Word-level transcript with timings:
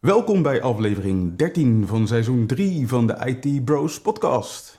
Welkom 0.00 0.42
bij 0.42 0.62
aflevering 0.62 1.36
13 1.36 1.86
van 1.86 2.06
seizoen 2.06 2.46
3 2.46 2.88
van 2.88 3.06
de 3.06 3.16
IT 3.24 3.64
Bros 3.64 4.00
podcast. 4.00 4.78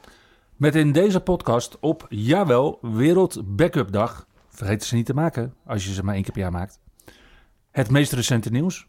Met 0.55 0.75
in 0.75 0.91
deze 0.91 1.19
podcast 1.21 1.79
op, 1.79 2.05
jawel, 2.09 2.79
Wereld 2.81 3.55
Backup 3.55 3.91
Dag. 3.91 4.27
Vergeet 4.47 4.83
ze 4.83 4.95
niet 4.95 5.05
te 5.05 5.13
maken 5.13 5.53
als 5.65 5.85
je 5.85 5.93
ze 5.93 6.03
maar 6.03 6.13
één 6.13 6.23
keer 6.23 6.31
per 6.31 6.41
jaar 6.41 6.51
maakt. 6.51 6.79
Het 7.71 7.89
meest 7.89 8.11
recente 8.11 8.49
nieuws. 8.49 8.87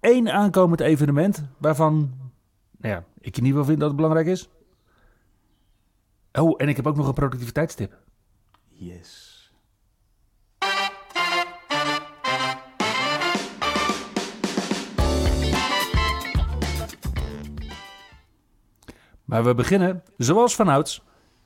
Eén 0.00 0.30
aankomend 0.30 0.80
evenement 0.80 1.44
waarvan 1.56 1.94
nou 2.78 2.94
ja, 2.94 3.04
ik 3.18 3.36
in 3.36 3.44
ieder 3.44 3.48
geval 3.48 3.64
vind 3.64 3.78
dat 3.78 3.88
het 3.88 3.96
belangrijk 3.96 4.26
is. 4.26 4.48
Oh, 6.32 6.54
en 6.56 6.68
ik 6.68 6.76
heb 6.76 6.86
ook 6.86 6.96
nog 6.96 7.06
een 7.06 7.14
productiviteitstip. 7.14 7.98
Yes. 8.68 9.27
Maar 19.28 19.44
we 19.44 19.54
beginnen, 19.54 20.02
zoals 20.16 20.54
vanouds, 20.54 21.02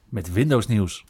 met 0.09 0.33
Windows 0.33 0.67
nieuws. 0.67 1.05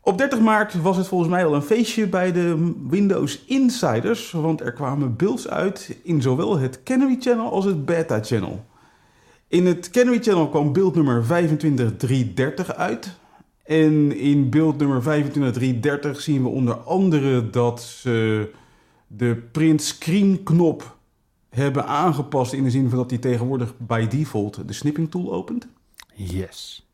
Op 0.00 0.18
30 0.18 0.40
maart 0.40 0.82
was 0.82 0.96
het 0.96 1.06
volgens 1.06 1.30
mij 1.30 1.46
al 1.46 1.54
een 1.54 1.62
feestje 1.62 2.06
bij 2.06 2.32
de 2.32 2.74
Windows 2.88 3.44
Insiders, 3.44 4.30
want 4.30 4.60
er 4.60 4.72
kwamen 4.72 5.16
builds 5.16 5.48
uit 5.48 5.98
in 6.02 6.22
zowel 6.22 6.58
het 6.58 6.82
Canary 6.82 7.16
Channel 7.20 7.52
als 7.52 7.64
het 7.64 7.84
Beta 7.84 8.22
Channel. 8.22 8.64
In 9.48 9.66
het 9.66 9.90
Canary 9.90 10.18
Channel 10.22 10.48
kwam 10.48 10.72
beeld 10.72 10.94
nummer 10.94 11.24
25330 11.24 12.74
uit. 12.74 13.18
En 13.64 14.16
in 14.16 14.50
beeld 14.50 14.78
nummer 14.78 15.02
25330 15.02 16.20
zien 16.20 16.42
we 16.42 16.48
onder 16.48 16.74
andere 16.74 17.50
dat 17.50 17.82
ze 17.82 18.50
de 19.06 19.48
print 19.52 19.82
screen 19.82 20.42
knop 20.42 20.96
hebben 21.60 21.86
aangepast 21.86 22.52
in 22.52 22.64
de 22.64 22.70
zin 22.70 22.88
van 22.88 22.98
dat 22.98 23.10
hij 23.10 23.18
tegenwoordig 23.18 23.74
bij 23.78 24.08
default 24.08 24.68
de 24.68 24.72
snipping 24.72 25.10
tool 25.10 25.32
opent. 25.32 25.68
Yes. 26.14 26.86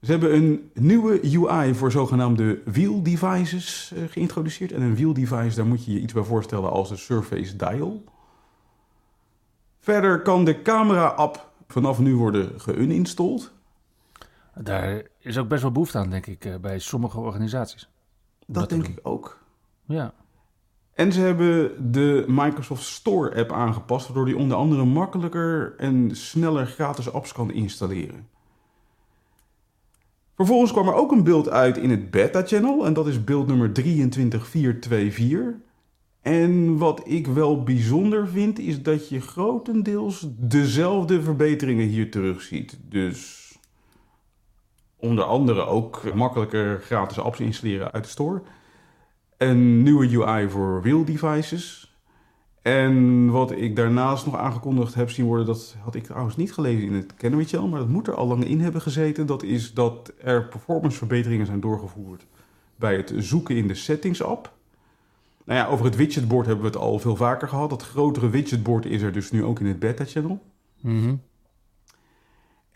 Ze 0.00 0.10
hebben 0.10 0.34
een 0.34 0.70
nieuwe 0.74 1.20
UI 1.22 1.74
voor 1.74 1.90
zogenaamde 1.90 2.62
wheel 2.64 3.02
devices 3.02 3.92
uh, 3.94 4.04
geïntroduceerd. 4.08 4.72
En 4.72 4.82
een 4.82 4.94
wheel 4.94 5.12
device, 5.12 5.56
daar 5.56 5.66
moet 5.66 5.84
je 5.84 5.92
je 5.92 6.00
iets 6.00 6.12
bij 6.12 6.22
voorstellen 6.22 6.70
als 6.70 6.88
de 6.88 6.96
Surface 6.96 7.56
Dial. 7.56 8.04
Verder 9.78 10.22
kan 10.22 10.44
de 10.44 10.62
camera-app 10.62 11.50
vanaf 11.68 11.98
nu 11.98 12.16
worden 12.16 12.60
geuninstalled. 12.60 13.52
Daar 14.54 15.02
is 15.18 15.38
ook 15.38 15.48
best 15.48 15.62
wel 15.62 15.72
behoefte 15.72 15.98
aan, 15.98 16.10
denk 16.10 16.26
ik, 16.26 16.44
eh, 16.44 16.56
bij 16.56 16.78
sommige 16.78 17.20
organisaties. 17.20 17.88
Dat, 18.46 18.68
denk 18.68 18.86
ik 18.86 18.98
ook. 19.02 19.38
Ja. 19.84 20.14
En 20.96 21.12
ze 21.12 21.20
hebben 21.20 21.92
de 21.92 22.24
Microsoft 22.26 22.82
Store 22.82 23.34
app 23.34 23.52
aangepast, 23.52 24.06
waardoor 24.06 24.24
die 24.24 24.36
onder 24.36 24.56
andere 24.56 24.84
makkelijker 24.84 25.74
en 25.76 26.16
sneller 26.16 26.66
gratis 26.66 27.12
apps 27.12 27.32
kan 27.32 27.52
installeren. 27.52 28.28
Vervolgens 30.34 30.72
kwam 30.72 30.88
er 30.88 30.94
ook 30.94 31.12
een 31.12 31.24
beeld 31.24 31.48
uit 31.48 31.76
in 31.76 31.90
het 31.90 32.10
beta-channel 32.10 32.86
en 32.86 32.92
dat 32.92 33.06
is 33.06 33.24
beeld 33.24 33.46
nummer 33.46 33.72
23424. 33.72 35.54
En 36.22 36.78
wat 36.78 37.00
ik 37.04 37.26
wel 37.26 37.62
bijzonder 37.62 38.28
vind, 38.28 38.58
is 38.58 38.82
dat 38.82 39.08
je 39.08 39.20
grotendeels 39.20 40.26
dezelfde 40.36 41.22
verbeteringen 41.22 41.86
hier 41.86 42.10
terugziet. 42.10 42.78
Dus 42.88 43.52
onder 44.96 45.24
andere 45.24 45.66
ook 45.66 46.14
makkelijker 46.14 46.80
gratis 46.80 47.18
apps 47.18 47.40
installeren 47.40 47.92
uit 47.92 48.04
de 48.04 48.10
store. 48.10 48.42
Een 49.36 49.82
nieuwe 49.82 50.24
UI 50.24 50.48
voor 50.48 50.82
wheel 50.82 51.04
devices. 51.04 51.94
En 52.62 53.30
wat 53.30 53.50
ik 53.50 53.76
daarnaast 53.76 54.26
nog 54.26 54.36
aangekondigd 54.36 54.94
heb 54.94 55.10
zien 55.10 55.26
worden, 55.26 55.46
dat 55.46 55.76
had 55.82 55.94
ik 55.94 56.04
trouwens 56.04 56.36
niet 56.36 56.52
gelezen 56.52 56.86
in 56.86 56.92
het 56.92 57.14
Canary 57.14 57.44
Channel, 57.44 57.68
maar 57.68 57.78
dat 57.78 57.88
moet 57.88 58.06
er 58.06 58.14
al 58.14 58.26
lang 58.26 58.44
in 58.44 58.60
hebben 58.60 58.80
gezeten. 58.80 59.26
Dat 59.26 59.42
is 59.42 59.74
dat 59.74 60.12
er 60.18 60.48
performanceverbeteringen 60.48 61.46
zijn 61.46 61.60
doorgevoerd 61.60 62.26
bij 62.76 62.96
het 62.96 63.12
zoeken 63.16 63.56
in 63.56 63.68
de 63.68 63.74
settings 63.74 64.22
app. 64.22 64.52
Nou 65.44 65.58
ja, 65.60 65.66
over 65.66 65.84
het 65.84 65.96
widgetboard 65.96 66.46
hebben 66.46 66.64
we 66.64 66.70
het 66.70 66.80
al 66.80 66.98
veel 66.98 67.16
vaker 67.16 67.48
gehad. 67.48 67.70
Dat 67.70 67.82
grotere 67.82 68.30
widgetboard 68.30 68.86
is 68.86 69.02
er 69.02 69.12
dus 69.12 69.30
nu 69.30 69.44
ook 69.44 69.60
in 69.60 69.66
het 69.66 69.78
beta 69.78 70.04
channel. 70.04 70.42
Mm 70.80 71.20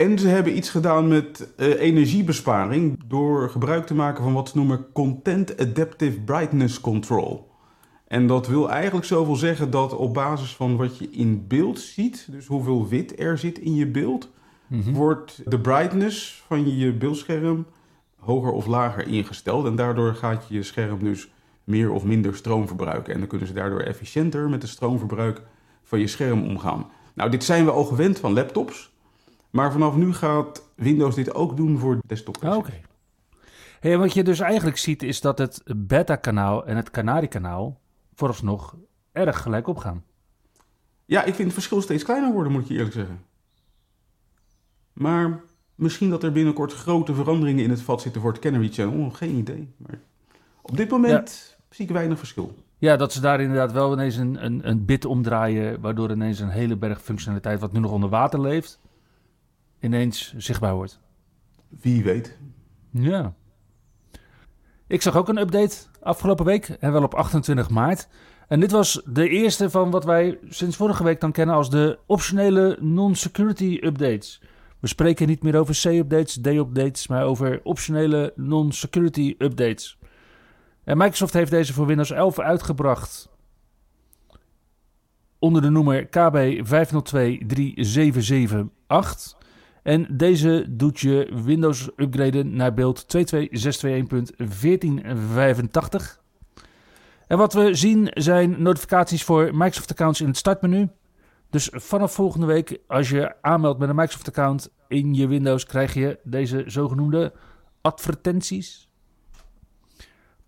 En 0.00 0.18
ze 0.18 0.28
hebben 0.28 0.56
iets 0.56 0.70
gedaan 0.70 1.08
met 1.08 1.52
uh, 1.56 1.80
energiebesparing 1.80 2.98
door 3.06 3.50
gebruik 3.50 3.86
te 3.86 3.94
maken 3.94 4.24
van 4.24 4.32
wat 4.32 4.48
ze 4.48 4.56
noemen 4.56 4.86
Content 4.92 5.60
Adaptive 5.60 6.20
Brightness 6.20 6.80
Control. 6.80 7.50
En 8.06 8.26
dat 8.26 8.46
wil 8.46 8.70
eigenlijk 8.70 9.06
zoveel 9.06 9.36
zeggen 9.36 9.70
dat 9.70 9.96
op 9.96 10.14
basis 10.14 10.56
van 10.56 10.76
wat 10.76 10.98
je 10.98 11.10
in 11.10 11.46
beeld 11.46 11.80
ziet, 11.80 12.28
dus 12.30 12.46
hoeveel 12.46 12.88
wit 12.88 13.20
er 13.20 13.38
zit 13.38 13.58
in 13.58 13.74
je 13.74 13.86
beeld, 13.86 14.30
Mhm. 14.66 14.82
Hm. 14.82 14.92
wordt 14.92 15.42
de 15.50 15.60
brightness 15.60 16.42
van 16.46 16.76
je 16.76 16.92
beeldscherm 16.92 17.66
hoger 18.18 18.52
of 18.52 18.66
lager 18.66 19.06
ingesteld. 19.06 19.66
En 19.66 19.76
daardoor 19.76 20.14
gaat 20.14 20.44
je 20.48 20.62
scherm 20.62 21.04
dus 21.04 21.30
meer 21.64 21.90
of 21.90 22.04
minder 22.04 22.36
stroom 22.36 22.66
verbruiken. 22.66 23.12
En 23.12 23.18
dan 23.18 23.28
kunnen 23.28 23.46
ze 23.46 23.52
daardoor 23.52 23.80
efficiënter 23.80 24.48
met 24.48 24.62
het 24.62 24.70
stroomverbruik 24.70 25.42
van 25.82 25.98
je 25.98 26.06
scherm 26.06 26.42
omgaan. 26.42 26.86
Nou, 27.14 27.30
dit 27.30 27.44
zijn 27.44 27.64
we 27.64 27.70
al 27.70 27.84
gewend 27.84 28.18
van 28.18 28.32
laptops. 28.32 28.90
Maar 29.50 29.72
vanaf 29.72 29.96
nu 29.96 30.12
gaat 30.12 30.70
Windows 30.76 31.14
dit 31.14 31.34
ook 31.34 31.56
doen 31.56 31.78
voor 31.78 31.98
desktop. 32.06 32.44
Oké. 32.44 32.80
Hey, 33.80 33.98
wat 33.98 34.12
je 34.12 34.24
dus 34.24 34.40
eigenlijk 34.40 34.76
ziet 34.76 35.02
is 35.02 35.20
dat 35.20 35.38
het 35.38 35.62
beta-kanaal 35.76 36.66
en 36.66 36.76
het 36.76 36.90
Canary-kanaal 36.90 37.80
vooralsnog 38.14 38.76
erg 39.12 39.42
gelijk 39.42 39.66
opgaan. 39.66 40.04
Ja, 41.04 41.20
ik 41.20 41.34
vind 41.34 41.44
het 41.44 41.52
verschil 41.52 41.82
steeds 41.82 42.04
kleiner 42.04 42.32
worden, 42.32 42.52
moet 42.52 42.62
ik 42.62 42.68
je 42.68 42.74
eerlijk 42.74 42.94
zeggen. 42.94 43.20
Maar 44.92 45.40
misschien 45.74 46.10
dat 46.10 46.22
er 46.22 46.32
binnenkort 46.32 46.72
grote 46.72 47.14
veranderingen 47.14 47.64
in 47.64 47.70
het 47.70 47.82
vat 47.82 48.00
zitten 48.00 48.20
voor 48.20 48.32
het 48.32 48.40
Canary 48.40 48.68
Channel. 48.68 49.10
Geen 49.10 49.36
idee. 49.36 49.72
Maar 49.76 49.98
op 50.62 50.76
dit 50.76 50.90
moment 50.90 51.56
zie 51.70 51.84
ik 51.84 51.90
weinig 51.90 52.18
verschil. 52.18 52.54
Ja, 52.78 52.96
dat 52.96 53.12
ze 53.12 53.20
daar 53.20 53.40
inderdaad 53.40 53.72
wel 53.72 53.92
ineens 53.92 54.16
een, 54.16 54.44
een, 54.44 54.68
een 54.68 54.84
bit 54.84 55.04
omdraaien, 55.04 55.80
waardoor 55.80 56.10
ineens 56.10 56.40
een 56.40 56.48
hele 56.48 56.76
berg 56.76 57.02
functionaliteit, 57.02 57.60
wat 57.60 57.72
nu 57.72 57.80
nog 57.80 57.90
onder 57.90 58.08
water 58.08 58.40
leeft, 58.40 58.79
ineens 59.80 60.34
zichtbaar 60.36 60.74
wordt. 60.74 61.00
Wie 61.68 62.02
weet. 62.04 62.38
Ja. 62.90 63.34
Ik 64.86 65.02
zag 65.02 65.16
ook 65.16 65.28
een 65.28 65.38
update 65.38 65.76
afgelopen 66.02 66.44
week, 66.44 66.68
en 66.68 66.92
wel 66.92 67.02
op 67.02 67.14
28 67.14 67.70
maart. 67.70 68.08
En 68.48 68.60
dit 68.60 68.70
was 68.70 69.02
de 69.06 69.28
eerste 69.28 69.70
van 69.70 69.90
wat 69.90 70.04
wij 70.04 70.38
sinds 70.48 70.76
vorige 70.76 71.04
week 71.04 71.20
dan 71.20 71.32
kennen 71.32 71.54
als 71.54 71.70
de 71.70 71.98
optionele 72.06 72.76
non-security 72.80 73.78
updates. 73.80 74.42
We 74.78 74.86
spreken 74.86 75.26
niet 75.26 75.42
meer 75.42 75.56
over 75.56 75.74
C-updates, 75.82 76.40
D-updates, 76.40 77.06
maar 77.06 77.24
over 77.24 77.60
optionele 77.62 78.32
non-security 78.36 79.34
updates. 79.38 79.98
En 80.84 80.98
Microsoft 80.98 81.32
heeft 81.32 81.50
deze 81.50 81.72
voor 81.72 81.86
Windows 81.86 82.10
11 82.10 82.38
uitgebracht 82.38 83.28
onder 85.38 85.62
de 85.62 85.70
noemer 85.70 86.06
KB 86.06 86.64
5023778. 88.86 89.38
En 89.82 90.06
deze 90.10 90.66
doet 90.68 91.00
je 91.00 91.40
Windows 91.44 91.90
upgraden 91.96 92.56
naar 92.56 92.74
beeld 92.74 93.06
22621.1485. 93.16 93.16
En 97.26 97.38
wat 97.38 97.52
we 97.52 97.74
zien 97.74 98.10
zijn 98.14 98.62
notificaties 98.62 99.24
voor 99.24 99.50
Microsoft 99.52 99.90
accounts 99.90 100.20
in 100.20 100.26
het 100.26 100.36
startmenu. 100.36 100.88
Dus 101.50 101.68
vanaf 101.72 102.12
volgende 102.12 102.46
week, 102.46 102.78
als 102.86 103.08
je 103.08 103.34
aanmeldt 103.40 103.78
met 103.78 103.88
een 103.88 103.94
Microsoft 103.94 104.28
account 104.28 104.72
in 104.88 105.14
je 105.14 105.26
Windows, 105.26 105.66
krijg 105.66 105.94
je 105.94 106.18
deze 106.22 106.62
zogenoemde 106.66 107.32
advertenties. 107.80 108.88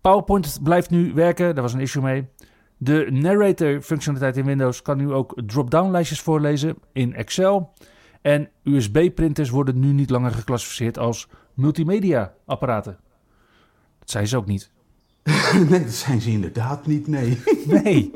PowerPoint 0.01 0.59
blijft 0.63 0.89
nu 0.89 1.13
werken, 1.13 1.53
daar 1.53 1.63
was 1.63 1.73
een 1.73 1.79
issue 1.79 2.03
mee. 2.03 2.27
De 2.77 3.07
narrator 3.11 3.81
functionaliteit 3.81 4.37
in 4.37 4.45
Windows 4.45 4.81
kan 4.81 4.97
nu 4.97 5.11
ook 5.11 5.41
drop-down 5.45 5.91
lijstjes 5.91 6.21
voorlezen 6.21 6.75
in 6.93 7.13
Excel. 7.13 7.73
En 8.23 8.49
USB-printers 8.63 9.49
worden 9.49 9.79
nu 9.79 9.91
niet 9.91 10.09
langer 10.09 10.31
geclassificeerd 10.31 10.97
als 10.97 11.27
multimedia 11.53 12.33
apparaten. 12.45 12.97
Dat 13.99 14.09
zijn 14.09 14.27
ze 14.27 14.37
ook 14.37 14.45
niet. 14.45 14.71
nee, 15.69 15.83
dat 15.83 15.91
zijn 15.93 16.21
ze 16.21 16.29
inderdaad 16.29 16.85
niet, 16.87 17.07
nee. 17.07 17.37
Nee, 17.83 18.11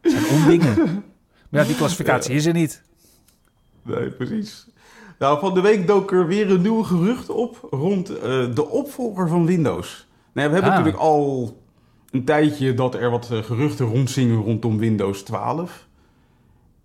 het 0.00 0.12
zijn 0.12 0.26
ondingen. 0.40 0.76
Maar 1.48 1.60
ja, 1.60 1.66
die 1.66 1.76
klassificatie 1.76 2.34
is 2.34 2.46
er 2.46 2.52
niet. 2.52 2.82
Nee, 3.82 4.10
precies. 4.10 4.66
Nou, 5.18 5.40
van 5.40 5.54
de 5.54 5.60
week 5.60 5.86
dook 5.86 6.12
er 6.12 6.26
weer 6.26 6.50
een 6.50 6.60
nieuwe 6.62 6.84
gerucht 6.84 7.28
op 7.28 7.68
rond 7.70 8.10
uh, 8.10 8.18
de 8.54 8.68
opvolger 8.68 9.28
van 9.28 9.46
Windows. 9.46 10.06
We 10.32 10.40
hebben 10.40 10.62
Ah. 10.62 10.68
natuurlijk 10.68 10.96
al 10.96 11.56
een 12.10 12.24
tijdje 12.24 12.74
dat 12.74 12.94
er 12.94 13.10
wat 13.10 13.30
eh, 13.30 13.42
geruchten 13.42 13.86
rondzingen 13.86 14.36
rondom 14.42 14.78
Windows 14.78 15.22
12. 15.22 15.88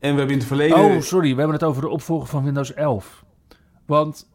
En 0.06 0.12
we 0.12 0.18
hebben 0.18 0.36
in 0.36 0.38
het 0.40 0.48
verleden... 0.48 0.78
Oh, 0.78 1.02
sorry, 1.02 1.30
we 1.32 1.38
hebben 1.38 1.56
het 1.56 1.64
over 1.64 1.82
de 1.82 1.90
opvolger 1.90 2.28
van 2.28 2.44
Windows 2.44 2.74
11. 2.74 3.26
Want 3.86 4.30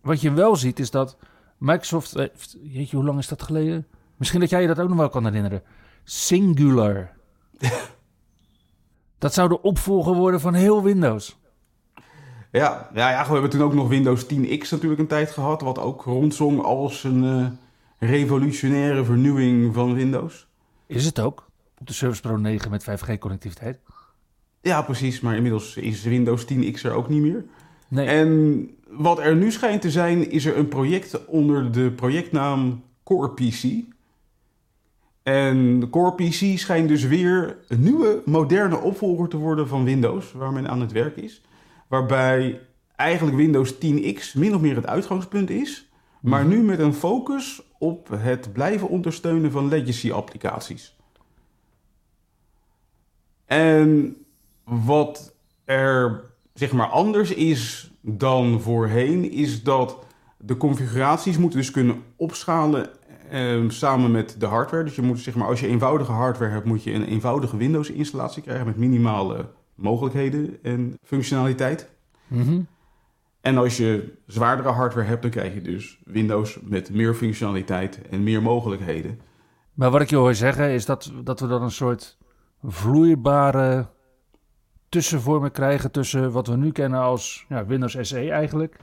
wat 0.00 0.20
je 0.20 0.32
wel 0.32 0.56
ziet 0.56 0.78
is 0.78 0.90
dat 0.90 1.16
Microsoft... 1.58 2.14
heeft- 2.14 2.56
Jeetje, 2.62 2.96
hoe 2.96 3.04
lang 3.04 3.18
is 3.18 3.28
dat 3.28 3.42
geleden? 3.42 3.86
Misschien 4.16 4.40
dat 4.40 4.50
jij 4.50 4.60
je 4.60 4.66
dat 4.66 4.78
ook 4.78 4.88
nog 4.88 4.96
wel 4.98 5.08
kan 5.08 5.24
herinneren. 5.24 5.62
Singular. 6.04 7.10
dat 9.18 9.34
zou 9.34 9.48
de 9.48 9.62
opvolger 9.62 10.14
worden 10.14 10.40
van 10.40 10.54
heel 10.54 10.82
Windows. 10.82 11.38
Ja, 12.50 12.90
ja, 12.94 13.10
ja, 13.10 13.26
we 13.26 13.32
hebben 13.32 13.50
toen 13.50 13.62
ook 13.62 13.74
nog 13.74 13.88
Windows 13.88 14.24
10X 14.24 14.68
natuurlijk 14.70 15.00
een 15.00 15.06
tijd 15.06 15.30
gehad, 15.30 15.60
wat 15.60 15.78
ook 15.78 16.02
rondzong 16.02 16.62
als 16.62 17.04
een 17.04 17.24
eh, 17.24 18.08
revolutionaire 18.10 19.04
vernieuwing 19.04 19.74
van 19.74 19.94
Windows. 19.94 20.46
Is 20.86 21.04
het 21.04 21.20
ook? 21.20 21.50
Op 21.78 21.86
de 21.86 21.92
Service 21.92 22.20
Pro 22.20 22.36
9 22.36 22.70
met 22.70 22.84
5G-connectiviteit? 22.84 23.78
Ja, 24.64 24.82
precies, 24.82 25.20
maar 25.20 25.36
inmiddels 25.36 25.76
is 25.76 26.02
Windows 26.02 26.44
10X 26.44 26.82
er 26.82 26.92
ook 26.92 27.08
niet 27.08 27.22
meer. 27.22 27.44
Nee. 27.88 28.06
En 28.06 28.70
wat 28.88 29.18
er 29.18 29.36
nu 29.36 29.50
schijnt 29.52 29.80
te 29.80 29.90
zijn, 29.90 30.30
is 30.30 30.44
er 30.44 30.58
een 30.58 30.68
project 30.68 31.24
onder 31.26 31.72
de 31.72 31.90
projectnaam 31.90 32.82
Core 33.02 33.30
PC. 33.30 33.84
En 35.22 35.88
Core 35.90 36.14
PC 36.14 36.58
schijnt 36.58 36.88
dus 36.88 37.04
weer 37.04 37.58
een 37.68 37.82
nieuwe, 37.82 38.22
moderne 38.24 38.78
opvolger 38.78 39.28
te 39.28 39.36
worden 39.36 39.68
van 39.68 39.84
Windows, 39.84 40.32
waar 40.32 40.52
men 40.52 40.68
aan 40.68 40.80
het 40.80 40.92
werk 40.92 41.16
is. 41.16 41.42
Waarbij 41.88 42.60
eigenlijk 42.96 43.36
Windows 43.36 43.74
10X 43.74 44.34
min 44.34 44.54
of 44.54 44.60
meer 44.60 44.76
het 44.76 44.86
uitgangspunt 44.86 45.50
is, 45.50 45.90
maar 46.20 46.44
nu 46.44 46.62
met 46.62 46.78
een 46.78 46.94
focus 46.94 47.62
op 47.78 48.08
het 48.08 48.52
blijven 48.52 48.88
ondersteunen 48.88 49.50
van 49.50 49.68
legacy-applicaties. 49.68 50.96
En 53.46 54.16
wat 54.64 55.34
er 55.64 56.24
zeg 56.54 56.72
maar 56.72 56.86
anders 56.86 57.34
is 57.34 57.92
dan 58.00 58.60
voorheen, 58.60 59.30
is 59.30 59.62
dat 59.62 59.98
de 60.38 60.56
configuraties 60.56 61.38
moeten 61.38 61.58
dus 61.58 61.70
kunnen 61.70 62.02
opschalen 62.16 62.90
eh, 63.30 63.68
samen 63.68 64.10
met 64.10 64.36
de 64.38 64.46
hardware. 64.46 64.84
Dus 64.84 64.94
je 64.96 65.02
moet 65.02 65.20
zeg 65.20 65.34
maar, 65.34 65.48
als 65.48 65.60
je 65.60 65.66
eenvoudige 65.66 66.12
hardware 66.12 66.52
hebt, 66.52 66.64
moet 66.64 66.82
je 66.82 66.92
een 66.92 67.04
eenvoudige 67.04 67.56
Windows-installatie 67.56 68.42
krijgen 68.42 68.66
met 68.66 68.76
minimale 68.76 69.50
mogelijkheden 69.74 70.58
en 70.62 70.98
functionaliteit. 71.02 71.90
Mhm. 72.26 72.60
En 73.40 73.58
als 73.58 73.76
je 73.76 74.12
zwaardere 74.26 74.68
hardware 74.68 75.06
hebt, 75.06 75.22
dan 75.22 75.30
krijg 75.30 75.54
je 75.54 75.62
dus 75.62 75.98
Windows 76.04 76.58
met 76.62 76.90
meer 76.90 77.14
functionaliteit 77.14 78.00
en 78.10 78.22
meer 78.22 78.42
mogelijkheden. 78.42 79.20
Maar 79.74 79.90
wat 79.90 80.00
ik 80.00 80.10
je 80.10 80.16
hoor 80.16 80.34
zeggen 80.34 80.70
is 80.70 80.84
dat, 80.84 81.12
dat 81.24 81.40
we 81.40 81.46
dan 81.46 81.62
een 81.62 81.70
soort 81.70 82.18
vloeibare 82.62 83.86
tussenvormen 84.94 85.52
krijgen 85.52 85.90
tussen 85.90 86.32
wat 86.32 86.46
we 86.46 86.56
nu 86.56 86.72
kennen 86.72 87.00
als 87.00 87.44
ja, 87.48 87.66
Windows 87.66 87.96
SE 88.00 88.30
eigenlijk 88.30 88.76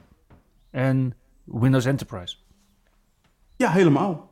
en 0.69 1.13
Windows 1.43 1.85
Enterprise. 1.85 2.35
Ja, 3.55 3.71
helemaal. 3.71 4.31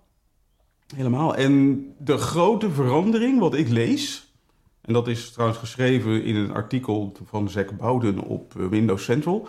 Helemaal. 0.96 1.36
En 1.36 1.84
de 1.98 2.18
grote 2.18 2.72
verandering 2.72 3.40
wat 3.40 3.54
ik 3.54 3.70
lees, 3.70 4.34
en 4.82 4.94
dat 4.94 5.08
is 5.08 5.32
trouwens 5.32 5.60
geschreven 5.60 6.24
in 6.24 6.36
een 6.36 6.52
artikel 6.52 7.14
van 7.26 7.50
Zack 7.50 7.78
Bowden 7.78 8.20
op 8.20 8.56
eh, 8.56 8.66
Windows 8.66 9.04
Central, 9.04 9.48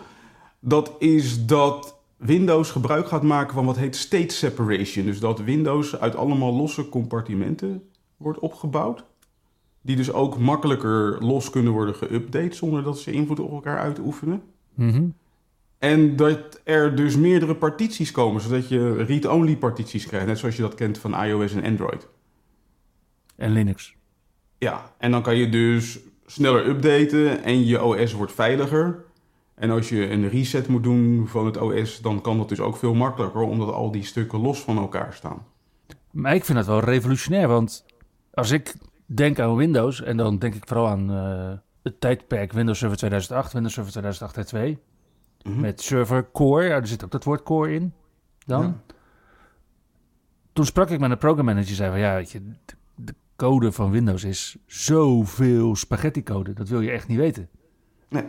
dat 0.59 0.95
is 0.99 1.45
dat 1.45 1.99
Windows 2.17 2.71
gebruik 2.71 3.07
gaat 3.07 3.23
maken 3.23 3.53
van 3.53 3.65
wat 3.65 3.77
heet 3.77 3.95
state 3.95 4.33
separation. 4.33 5.05
Dus 5.05 5.19
dat 5.19 5.39
Windows 5.39 5.99
uit 5.99 6.15
allemaal 6.15 6.53
losse 6.53 6.89
compartimenten 6.89 7.89
wordt 8.17 8.39
opgebouwd. 8.39 9.03
Die 9.81 9.95
dus 9.95 10.11
ook 10.11 10.37
makkelijker 10.37 11.23
los 11.23 11.49
kunnen 11.49 11.71
worden 11.71 11.95
geüpdate 11.95 12.55
zonder 12.55 12.83
dat 12.83 12.99
ze 12.99 13.11
invloed 13.11 13.39
op 13.39 13.51
elkaar 13.51 13.77
uitoefenen. 13.77 14.41
Mhm. 14.73 15.07
En 15.77 16.15
dat 16.15 16.61
er 16.63 16.95
dus 16.95 17.17
meerdere 17.17 17.55
partities 17.55 18.11
komen, 18.11 18.41
zodat 18.41 18.69
je 18.69 19.03
read-only 19.03 19.57
partities 19.57 20.05
krijgt. 20.05 20.25
Net 20.27 20.37
zoals 20.37 20.55
je 20.55 20.61
dat 20.61 20.75
kent 20.75 20.97
van 20.97 21.23
iOS 21.23 21.53
en 21.53 21.63
Android. 21.63 22.07
En 23.35 23.51
Linux. 23.51 23.95
Ja, 24.57 24.93
en 24.97 25.11
dan 25.11 25.21
kan 25.21 25.35
je 25.35 25.49
dus 25.49 25.99
sneller 26.25 26.67
updaten 26.67 27.43
en 27.43 27.65
je 27.65 27.83
OS 27.83 28.13
wordt 28.13 28.33
veiliger. 28.33 29.03
En 29.55 29.69
als 29.69 29.89
je 29.89 30.09
een 30.09 30.29
reset 30.29 30.67
moet 30.67 30.83
doen 30.83 31.27
van 31.27 31.45
het 31.45 31.57
OS, 31.57 32.01
dan 32.01 32.21
kan 32.21 32.37
dat 32.37 32.49
dus 32.49 32.59
ook 32.59 32.77
veel 32.77 32.93
makkelijker, 32.93 33.41
omdat 33.41 33.73
al 33.73 33.91
die 33.91 34.03
stukken 34.03 34.39
los 34.39 34.61
van 34.61 34.77
elkaar 34.77 35.13
staan. 35.13 35.45
Maar 36.11 36.35
ik 36.35 36.45
vind 36.45 36.57
dat 36.57 36.67
wel 36.67 36.79
revolutionair, 36.79 37.47
want 37.47 37.85
als 38.33 38.51
ik 38.51 38.73
denk 39.13 39.39
aan 39.39 39.55
Windows, 39.55 40.01
en 40.01 40.17
dan 40.17 40.37
denk 40.39 40.53
ik 40.55 40.67
vooral 40.67 40.87
aan 40.87 41.11
eh, 41.11 41.51
het 41.83 41.99
tijdperk 42.01 42.51
Windows 42.51 42.79
Server 42.79 42.97
2008, 42.97 43.53
Windows 43.53 43.73
Server 43.73 43.91
2008 43.91 44.47
2, 44.47 44.79
Mhm. 45.43 45.59
met 45.59 45.81
server 45.81 46.31
core, 46.31 46.65
ja, 46.65 46.75
er 46.75 46.87
zit 46.87 47.03
ook 47.03 47.11
dat 47.11 47.23
woord 47.23 47.43
core 47.43 47.73
in 47.73 47.93
dan. 48.45 48.63
Ja. 48.63 48.93
Toen 50.53 50.65
sprak 50.65 50.89
ik 50.89 50.99
met 50.99 51.11
een 51.11 51.17
program 51.17 51.45
manager 51.45 51.67
die 51.67 51.75
zei 51.75 51.89
van 51.91 51.99
ja, 51.99 52.15
weet 52.15 52.31
je, 52.31 52.41
de, 52.65 52.75
de 52.95 53.13
code 53.35 53.71
van 53.71 53.91
Windows 53.91 54.23
is 54.23 54.57
zoveel 54.65 55.75
spaghetti 55.75 56.23
code, 56.23 56.53
dat 56.53 56.69
wil 56.69 56.81
je 56.81 56.91
echt 56.91 57.07
niet 57.07 57.17
weten. 57.17 57.49
Nee. 58.09 58.23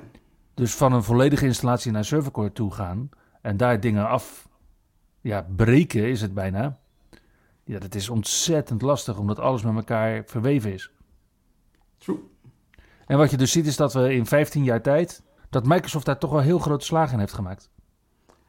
Dus 0.54 0.74
van 0.74 0.92
een 0.92 1.02
volledige 1.02 1.46
installatie 1.46 1.92
naar 1.92 2.04
servercore 2.04 2.52
toe 2.52 2.72
gaan 2.72 3.08
en 3.42 3.56
daar 3.56 3.80
dingen 3.80 4.08
af 4.08 4.48
ja, 5.20 5.46
breken 5.56 6.08
is 6.08 6.20
het 6.20 6.34
bijna. 6.34 6.78
Ja, 7.64 7.78
dat 7.78 7.94
is 7.94 8.08
ontzettend 8.08 8.82
lastig 8.82 9.18
omdat 9.18 9.38
alles 9.38 9.62
met 9.62 9.74
elkaar 9.74 10.22
verweven 10.26 10.72
is. 10.72 10.90
True. 11.98 12.18
En 13.06 13.18
wat 13.18 13.30
je 13.30 13.36
dus 13.36 13.52
ziet 13.52 13.66
is 13.66 13.76
dat 13.76 13.92
we 13.92 14.14
in 14.14 14.26
15 14.26 14.64
jaar 14.64 14.82
tijd, 14.82 15.22
dat 15.50 15.66
Microsoft 15.66 16.06
daar 16.06 16.18
toch 16.18 16.30
wel 16.30 16.40
heel 16.40 16.58
grote 16.58 16.84
slagen 16.84 17.12
in 17.12 17.18
heeft 17.18 17.32
gemaakt. 17.32 17.70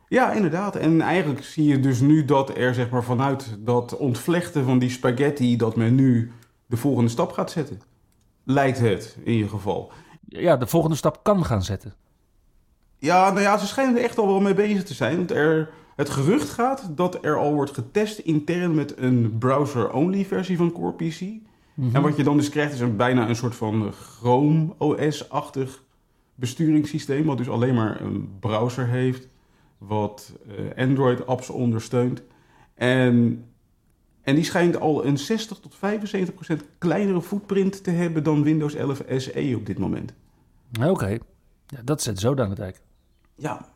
Ja, 0.07 0.31
inderdaad. 0.31 0.75
En 0.75 1.01
eigenlijk 1.01 1.43
zie 1.43 1.67
je 1.67 1.79
dus 1.79 1.99
nu 1.99 2.25
dat 2.25 2.57
er 2.57 2.73
zeg 2.73 2.89
maar, 2.89 3.03
vanuit 3.03 3.57
dat 3.59 3.97
ontvlechten 3.97 4.65
van 4.65 4.79
die 4.79 4.89
spaghetti, 4.89 5.57
dat 5.57 5.75
men 5.75 5.95
nu 5.95 6.31
de 6.65 6.77
volgende 6.77 7.09
stap 7.09 7.31
gaat 7.31 7.51
zetten. 7.51 7.81
Lijkt 8.43 8.79
het 8.79 9.17
in 9.23 9.31
ieder 9.31 9.49
geval. 9.49 9.91
Ja, 10.27 10.57
de 10.57 10.67
volgende 10.67 10.95
stap 10.95 11.23
kan 11.23 11.45
gaan 11.45 11.63
zetten. 11.63 11.93
Ja, 12.97 13.29
nou 13.29 13.41
ja, 13.41 13.57
ze 13.57 13.67
schijnen 13.67 13.97
er 13.97 14.03
echt 14.03 14.17
al 14.17 14.27
wel 14.27 14.39
mee 14.39 14.53
bezig 14.53 14.83
te 14.83 14.93
zijn. 14.93 15.17
Want 15.17 15.31
er, 15.31 15.69
het 15.95 16.09
gerucht 16.09 16.49
gaat 16.49 16.89
dat 16.95 17.25
er 17.25 17.37
al 17.37 17.53
wordt 17.53 17.71
getest 17.71 18.19
intern 18.19 18.75
met 18.75 18.97
een 18.97 19.37
browser-only 19.37 20.25
versie 20.25 20.57
van 20.57 20.71
Core 20.71 20.93
PC. 20.93 21.21
Mhm. 21.73 21.95
En 21.95 22.01
wat 22.01 22.17
je 22.17 22.23
dan 22.23 22.37
dus 22.37 22.49
krijgt 22.49 22.73
is 22.73 22.79
een, 22.79 22.95
bijna 22.95 23.29
een 23.29 23.35
soort 23.35 23.55
van 23.55 23.91
Chrome 23.91 24.73
OS-achtig 24.77 25.83
besturingssysteem. 26.35 27.25
Wat 27.25 27.37
dus 27.37 27.49
alleen 27.49 27.75
maar 27.75 28.01
een 28.01 28.29
browser 28.39 28.87
heeft. 28.87 29.27
Wat 29.77 30.33
eh, 30.47 30.83
Android-apps 30.87 31.49
ondersteunt. 31.49 32.21
En, 32.73 33.45
en 34.21 34.35
die 34.35 34.43
schijnt 34.43 34.79
al 34.79 35.05
een 35.05 35.17
60 35.17 35.59
tot 35.59 35.75
75 35.75 36.33
procent 36.33 36.63
kleinere 36.77 37.21
footprint 37.21 37.83
te 37.83 37.91
hebben 37.91 38.23
dan 38.23 38.43
Windows 38.43 38.73
11 38.73 39.03
SE 39.17 39.53
op 39.55 39.65
dit 39.65 39.77
moment. 39.77 40.13
Oké, 40.81 41.17
ja, 41.67 41.81
dat 41.83 42.01
zet 42.01 42.19
zo 42.19 42.35
aan 42.35 42.49
het 42.49 42.57
dijk. 42.57 42.81
Ja. 43.35 43.72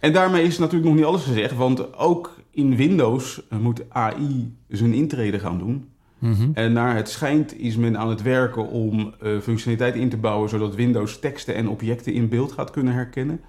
En 0.00 0.12
daarmee 0.12 0.44
is 0.44 0.58
natuurlijk 0.58 0.86
nog 0.86 0.94
niet 0.94 1.04
alles 1.04 1.24
gezegd, 1.24 1.54
want 1.54 1.96
ook 1.96 2.36
in 2.50 2.76
Windows 2.76 3.48
eh, 3.48 3.58
moet 3.58 3.90
AI 3.90 4.56
zijn 4.68 4.92
intrede 4.92 5.38
gaan 5.38 5.58
doen. 5.58 5.88
Mhm. 6.18 6.50
En 6.54 6.72
naar 6.72 6.96
het 6.96 7.08
schijnt 7.08 7.58
is 7.58 7.76
men 7.76 7.98
aan 7.98 8.08
het 8.08 8.22
werken 8.22 8.68
om 8.68 9.14
eh, 9.20 9.38
functionaliteit 9.38 9.94
in 9.94 10.08
te 10.08 10.16
bouwen 10.16 10.48
zodat 10.48 10.74
Windows 10.74 11.18
teksten 11.18 11.54
en 11.54 11.68
objecten 11.68 12.12
in 12.12 12.28
beeld 12.28 12.52
gaat 12.52 12.70
kunnen 12.70 12.92
herkennen. 12.92 13.40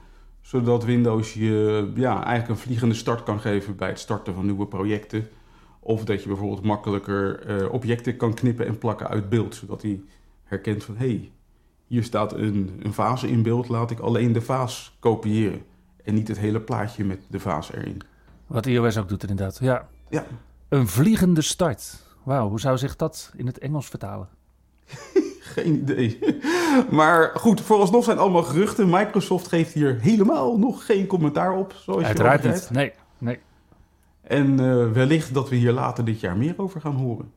Zodat 0.41 0.85
Windows 0.85 1.33
je 1.33 1.91
ja, 1.95 2.23
eigenlijk 2.23 2.49
een 2.49 2.65
vliegende 2.65 2.95
start 2.95 3.23
kan 3.23 3.39
geven 3.39 3.75
bij 3.75 3.87
het 3.87 3.99
starten 3.99 4.33
van 4.33 4.45
nieuwe 4.45 4.67
projecten. 4.67 5.27
Of 5.79 6.05
dat 6.05 6.21
je 6.21 6.27
bijvoorbeeld 6.27 6.63
makkelijker 6.63 7.39
eh, 7.39 7.73
objecten 7.73 8.17
kan 8.17 8.33
knippen 8.33 8.67
en 8.67 8.77
plakken 8.77 9.07
uit 9.07 9.29
beeld. 9.29 9.55
Zodat 9.55 9.81
hij 9.81 10.01
herkent 10.43 10.83
van 10.83 10.97
hé, 10.97 11.07
hey, 11.07 11.31
hier 11.87 12.03
staat 12.03 12.33
een, 12.33 12.79
een 12.83 12.93
vaas 12.93 13.23
in 13.23 13.43
beeld, 13.43 13.69
laat 13.69 13.91
ik 13.91 13.99
alleen 13.99 14.31
de 14.31 14.41
vaas 14.41 14.97
kopiëren. 14.99 15.61
En 16.07 16.13
niet 16.13 16.27
het 16.27 16.37
hele 16.37 16.59
plaatje 16.59 17.05
met 17.05 17.19
de 17.27 17.39
vaas 17.39 17.71
erin. 17.73 18.01
Wat 18.45 18.65
iOS 18.65 18.97
ook 18.97 19.09
doet 19.09 19.21
inderdaad. 19.21 19.57
Ja. 19.61 19.87
Ja. 20.09 20.25
Een 20.69 20.87
vliegende 20.87 21.41
start. 21.41 21.95
Wauw, 22.23 22.49
hoe 22.49 22.59
zou 22.59 22.77
zich 22.77 22.95
dat 22.95 23.31
in 23.35 23.45
het 23.45 23.57
Engels 23.57 23.87
vertalen? 23.87 24.27
Geen 25.55 25.75
idee. 25.75 26.19
Maar 26.89 27.31
goed, 27.35 27.61
vooralsnog 27.61 28.03
zijn 28.03 28.15
het 28.15 28.25
allemaal 28.25 28.43
geruchten. 28.43 28.89
Microsoft 28.89 29.47
geeft 29.47 29.73
hier 29.73 29.99
helemaal 30.01 30.57
nog 30.57 30.85
geen 30.85 31.07
commentaar 31.07 31.57
op, 31.57 31.73
zoals 31.73 32.03
Uiteraard 32.03 32.43
niet. 32.43 32.69
Nee, 32.71 32.93
nee. 33.17 33.39
En 34.21 34.59
eh, 34.59 34.91
wellicht 34.91 35.33
dat 35.33 35.49
we 35.49 35.55
hier 35.55 35.71
later 35.71 36.05
dit 36.05 36.19
jaar 36.19 36.37
meer 36.37 36.53
over 36.57 36.81
gaan 36.81 36.95
horen. 36.95 37.31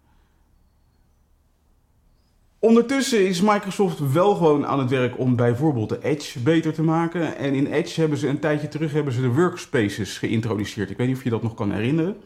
Ondertussen 2.61 3.27
is 3.27 3.41
Microsoft 3.41 4.13
wel 4.13 4.35
gewoon 4.35 4.67
aan 4.67 4.79
het 4.79 4.91
werk 4.91 5.19
om 5.19 5.37
bijvoorbeeld 5.37 5.89
de 5.89 5.99
Edge 6.03 6.39
beter 6.41 6.73
te 6.73 6.83
maken. 6.83 7.37
En 7.37 7.55
in 7.55 7.67
Edge 7.67 8.01
hebben 8.01 8.19
ze 8.19 8.29
een 8.29 8.39
tijdje 8.39 8.69
terug 8.69 8.93
hebben 8.93 9.13
ze 9.13 9.21
de 9.21 9.33
workspaces 9.35 10.19
geïntroduceerd. 10.19 10.91
Ik 10.91 10.97
weet 10.97 11.07
niet 11.07 11.17
of 11.17 11.25
je 11.25 11.31
dat 11.31 11.43
nog 11.43 11.55
kan 11.55 11.73
herinneren. 11.73 12.17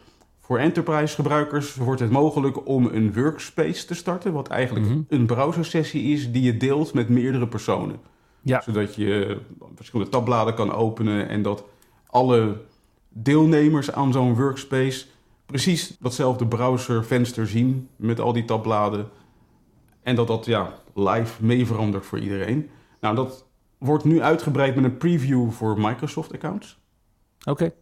Voor 0.40 0.58
enterprise 0.58 1.14
gebruikers 1.14 1.74
wordt 1.74 2.00
het 2.00 2.10
mogelijk 2.10 2.66
om 2.68 2.86
een 2.86 3.12
workspace 3.14 3.86
te 3.86 3.94
starten, 3.94 4.32
wat 4.32 4.48
eigenlijk 4.48 4.86
Mhm. 4.86 4.98
een 5.08 5.26
browsersessie 5.26 6.12
is 6.12 6.32
die 6.32 6.42
je 6.42 6.56
deelt 6.56 6.94
met 6.94 7.08
meerdere 7.08 7.48
personen. 7.48 7.96
Ja. 8.42 8.60
Zodat 8.60 8.94
je 8.94 9.38
verschillende 9.74 10.10
tabbladen 10.10 10.54
kan 10.54 10.72
openen 10.72 11.28
en 11.28 11.42
dat 11.42 11.64
alle 12.06 12.60
deelnemers 13.08 13.92
aan 13.92 14.12
zo'n 14.12 14.34
workspace 14.34 15.04
precies 15.46 15.96
datzelfde 16.00 16.46
browservenster 16.46 17.46
zien 17.46 17.88
met 17.96 18.20
al 18.20 18.32
die 18.32 18.44
tabbladen. 18.44 19.08
En 20.04 20.14
dat 20.14 20.26
dat 20.26 20.44
ja, 20.44 20.72
live 20.94 21.44
mee 21.44 21.66
verandert 21.66 22.06
voor 22.06 22.18
iedereen. 22.18 22.70
Nou, 23.00 23.14
dat 23.14 23.46
wordt 23.78 24.04
nu 24.04 24.22
uitgebreid 24.22 24.74
met 24.74 24.84
een 24.84 24.96
preview 24.96 25.50
voor 25.50 25.80
Microsoft-accounts. 25.80 26.78
Oké. 27.44 27.72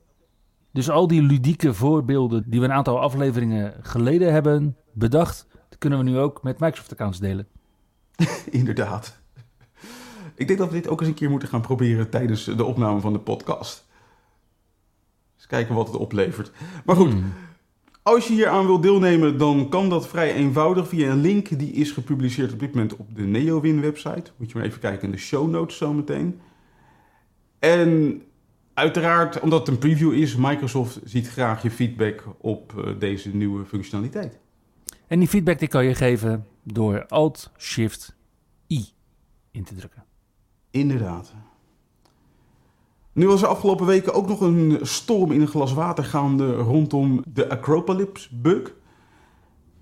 Dus 0.72 0.90
al 0.90 1.06
die 1.06 1.22
ludieke 1.22 1.74
voorbeelden 1.74 2.44
die 2.46 2.60
we 2.60 2.66
een 2.66 2.72
aantal 2.72 3.00
afleveringen 3.00 3.74
geleden 3.82 4.32
hebben 4.32 4.76
bedacht, 4.92 5.46
kunnen 5.78 5.98
we 5.98 6.04
nu 6.04 6.18
ook 6.18 6.42
met 6.42 6.58
Microsoft-accounts 6.58 7.18
delen. 7.18 7.48
Inderdaad. 8.50 9.20
Ik 10.34 10.46
denk 10.46 10.58
dat 10.58 10.68
we 10.68 10.74
dit 10.74 10.88
ook 10.88 11.00
eens 11.00 11.08
een 11.08 11.14
keer 11.14 11.30
moeten 11.30 11.48
gaan 11.48 11.60
proberen 11.60 12.10
tijdens 12.10 12.44
de 12.44 12.64
opname 12.64 13.00
van 13.00 13.12
de 13.12 13.18
podcast. 13.18 13.86
Eens 15.36 15.46
kijken 15.46 15.74
wat 15.74 15.86
het 15.86 15.96
oplevert. 15.96 16.50
Maar 16.84 16.96
goed, 16.96 17.10
Hmm. 17.12 17.32
Als 18.02 18.26
je 18.28 18.34
hier 18.34 18.48
aan 18.48 18.66
wilt 18.66 18.82
deelnemen, 18.82 19.38
dan 19.38 19.68
kan 19.68 19.88
dat 19.88 20.08
vrij 20.08 20.34
eenvoudig 20.34 20.88
via 20.88 21.10
een 21.10 21.20
link 21.20 21.58
die 21.58 21.72
is 21.72 21.90
gepubliceerd 21.90 22.52
op 22.52 22.60
dit 22.60 22.74
moment 22.74 22.96
op 22.96 23.16
de 23.16 23.22
NeoWin 23.22 23.80
website. 23.80 24.30
Moet 24.36 24.50
je 24.50 24.58
maar 24.58 24.66
even 24.66 24.80
kijken 24.80 25.04
in 25.04 25.10
de 25.10 25.18
show 25.18 25.50
notes 25.50 25.76
zometeen. 25.76 26.40
En 27.58 28.22
uiteraard, 28.74 29.40
omdat 29.40 29.58
het 29.58 29.68
een 29.68 29.78
preview 29.78 30.12
is, 30.12 30.36
Microsoft 30.36 31.00
ziet 31.04 31.28
graag 31.28 31.62
je 31.62 31.70
feedback 31.70 32.24
op 32.38 32.78
eh, 32.78 32.98
deze 32.98 33.36
nieuwe 33.36 33.64
functionaliteit. 33.64 34.38
En 35.06 35.18
die 35.18 35.28
feedback 35.28 35.58
die 35.58 35.68
kan 35.68 35.84
je 35.84 35.94
geven 35.94 36.46
door 36.62 37.06
Alt-Shift-I 37.06 38.84
in 39.50 39.64
te 39.64 39.74
drukken. 39.74 40.04
Inderdaad. 40.70 41.34
Nu 43.12 43.26
was 43.26 43.42
er 43.42 43.48
afgelopen 43.48 43.86
weken 43.86 44.14
ook 44.14 44.28
nog 44.28 44.40
een 44.40 44.78
storm 44.82 45.32
in 45.32 45.40
een 45.40 45.46
glas 45.48 45.72
water 45.72 46.04
gaande 46.04 46.54
rondom 46.54 47.22
de 47.32 47.48
Acropolis 47.48 48.28
bug. 48.32 48.74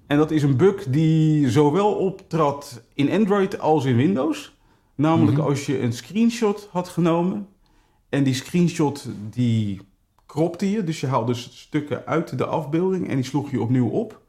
En 0.07 0.17
dat 0.19 0.31
is 0.31 0.43
een 0.43 0.57
bug 0.57 0.85
die 0.85 1.51
zowel 1.51 1.93
optrad 1.95 2.83
in 2.95 3.11
Android 3.11 3.61
als 3.61 3.85
in 3.85 3.97
Windows. 3.97 4.59
Namelijk 4.95 5.37
Mhm. 5.37 5.47
als 5.47 5.67
je 5.67 5.81
een 5.81 5.93
screenshot 5.93 6.69
had 6.73 6.89
genomen 6.89 7.47
en 8.09 8.25
die 8.25 8.35
screenshot 8.35 9.09
die 9.31 9.81
kropte 10.27 10.71
je. 10.71 10.85
Dus 10.85 11.01
je 11.01 11.07
haalde 11.07 11.35
stukken 11.35 12.07
uit 12.07 12.39
de 12.39 12.47
afbeelding 12.47 13.09
en 13.09 13.15
die 13.15 13.25
sloeg 13.25 13.51
je 13.51 13.61
opnieuw 13.61 13.89
op. 13.89 14.21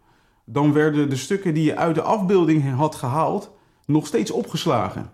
Dan 0.46 0.74
werden 0.74 1.10
de 1.10 1.16
stukken 1.16 1.54
die 1.54 1.64
je 1.64 1.76
uit 1.76 1.96
de 1.96 2.02
afbeelding 2.02 2.74
had 2.74 2.96
gehaald 2.96 3.52
nog 3.86 4.08
steeds 4.08 4.32
opgeslagen. 4.32 5.12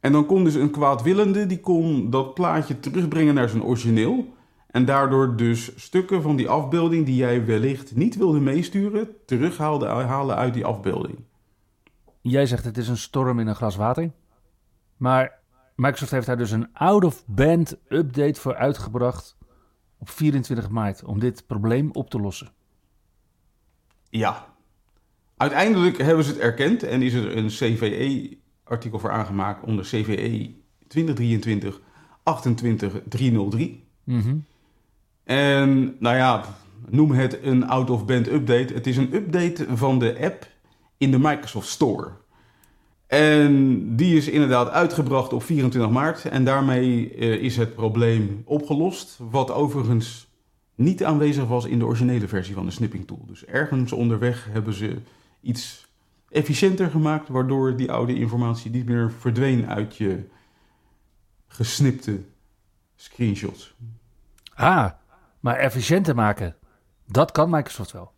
En 0.00 0.12
dan 0.12 0.26
kon 0.26 0.44
dus 0.44 0.54
een 0.54 0.70
kwaadwillende, 0.70 1.46
die 1.46 1.60
kon 1.60 2.10
dat 2.10 2.34
plaatje 2.34 2.80
terugbrengen 2.80 3.34
naar 3.34 3.48
zijn 3.48 3.62
origineel. 3.62 4.36
En 4.70 4.84
daardoor 4.84 5.36
dus 5.36 5.72
stukken 5.76 6.22
van 6.22 6.36
die 6.36 6.48
afbeelding 6.48 7.06
die 7.06 7.16
jij 7.16 7.44
wellicht 7.44 7.96
niet 7.96 8.16
wilde 8.16 8.40
meesturen, 8.40 9.08
terughaalde 9.26 9.86
halen 9.86 10.36
uit 10.36 10.54
die 10.54 10.64
afbeelding. 10.64 11.18
Jij 12.20 12.46
zegt 12.46 12.64
het 12.64 12.78
is 12.78 12.88
een 12.88 12.96
storm 12.96 13.38
in 13.38 13.46
een 13.46 13.54
glas 13.54 13.76
water. 13.76 14.10
Maar 14.96 15.38
Microsoft 15.76 16.10
heeft 16.10 16.26
daar 16.26 16.36
dus 16.36 16.50
een 16.50 16.68
out-of-band 16.72 17.76
update 17.88 18.40
voor 18.40 18.54
uitgebracht 18.54 19.36
op 19.98 20.10
24 20.10 20.68
maart 20.68 21.04
om 21.04 21.18
dit 21.18 21.46
probleem 21.46 21.90
op 21.92 22.10
te 22.10 22.20
lossen. 22.20 22.52
Ja. 24.10 24.46
Uiteindelijk 25.36 25.98
hebben 25.98 26.24
ze 26.24 26.30
het 26.30 26.40
erkend 26.40 26.82
en 26.82 27.02
is 27.02 27.14
er 27.14 27.36
een 27.36 27.50
CVE-artikel 28.68 28.98
voor 28.98 29.10
aangemaakt 29.10 29.64
onder 29.64 29.84
CVE 29.84 30.50
2023 30.88 31.80
28303. 32.22 33.84
Mhm. 34.04 34.36
En 35.24 35.96
nou 35.98 36.16
ja, 36.16 36.44
noem 36.88 37.10
het 37.10 37.38
een 37.42 37.66
out-of-band 37.66 38.28
update. 38.28 38.74
Het 38.74 38.86
is 38.86 38.96
een 38.96 39.14
update 39.14 39.66
van 39.76 39.98
de 39.98 40.18
app 40.20 40.46
in 40.98 41.10
de 41.10 41.18
Microsoft 41.18 41.68
Store. 41.68 42.10
En 43.06 43.96
die 43.96 44.16
is 44.16 44.28
inderdaad 44.28 44.68
uitgebracht 44.70 45.32
op 45.32 45.42
24 45.42 45.90
maart. 45.90 46.24
En 46.24 46.44
daarmee 46.44 47.14
eh, 47.14 47.32
is 47.32 47.56
het 47.56 47.74
probleem 47.74 48.42
opgelost. 48.44 49.18
Wat 49.30 49.50
overigens 49.50 50.28
niet 50.74 51.04
aanwezig 51.04 51.46
was 51.46 51.64
in 51.64 51.78
de 51.78 51.84
originele 51.84 52.28
versie 52.28 52.54
van 52.54 52.64
de 52.66 52.72
snipping 52.72 53.06
tool. 53.06 53.24
Dus 53.26 53.44
ergens 53.44 53.92
onderweg 53.92 54.48
hebben 54.50 54.74
ze 54.74 54.96
iets 55.40 55.87
efficiënter 56.30 56.90
gemaakt. 56.90 57.28
Waardoor 57.28 57.76
die 57.76 57.92
oude 57.92 58.14
informatie 58.14 58.70
niet 58.70 58.86
meer 58.86 59.12
verdween 59.12 59.68
uit 59.68 59.96
je 59.96 60.24
gesnipte 61.46 62.20
screenshots. 62.96 63.74
Ah, 64.54 64.90
maar 65.40 65.56
efficiënter 65.56 66.14
maken, 66.14 66.56
dat 67.06 67.32
kan 67.32 67.50
Microsoft 67.50 67.92
wel. 67.92 68.12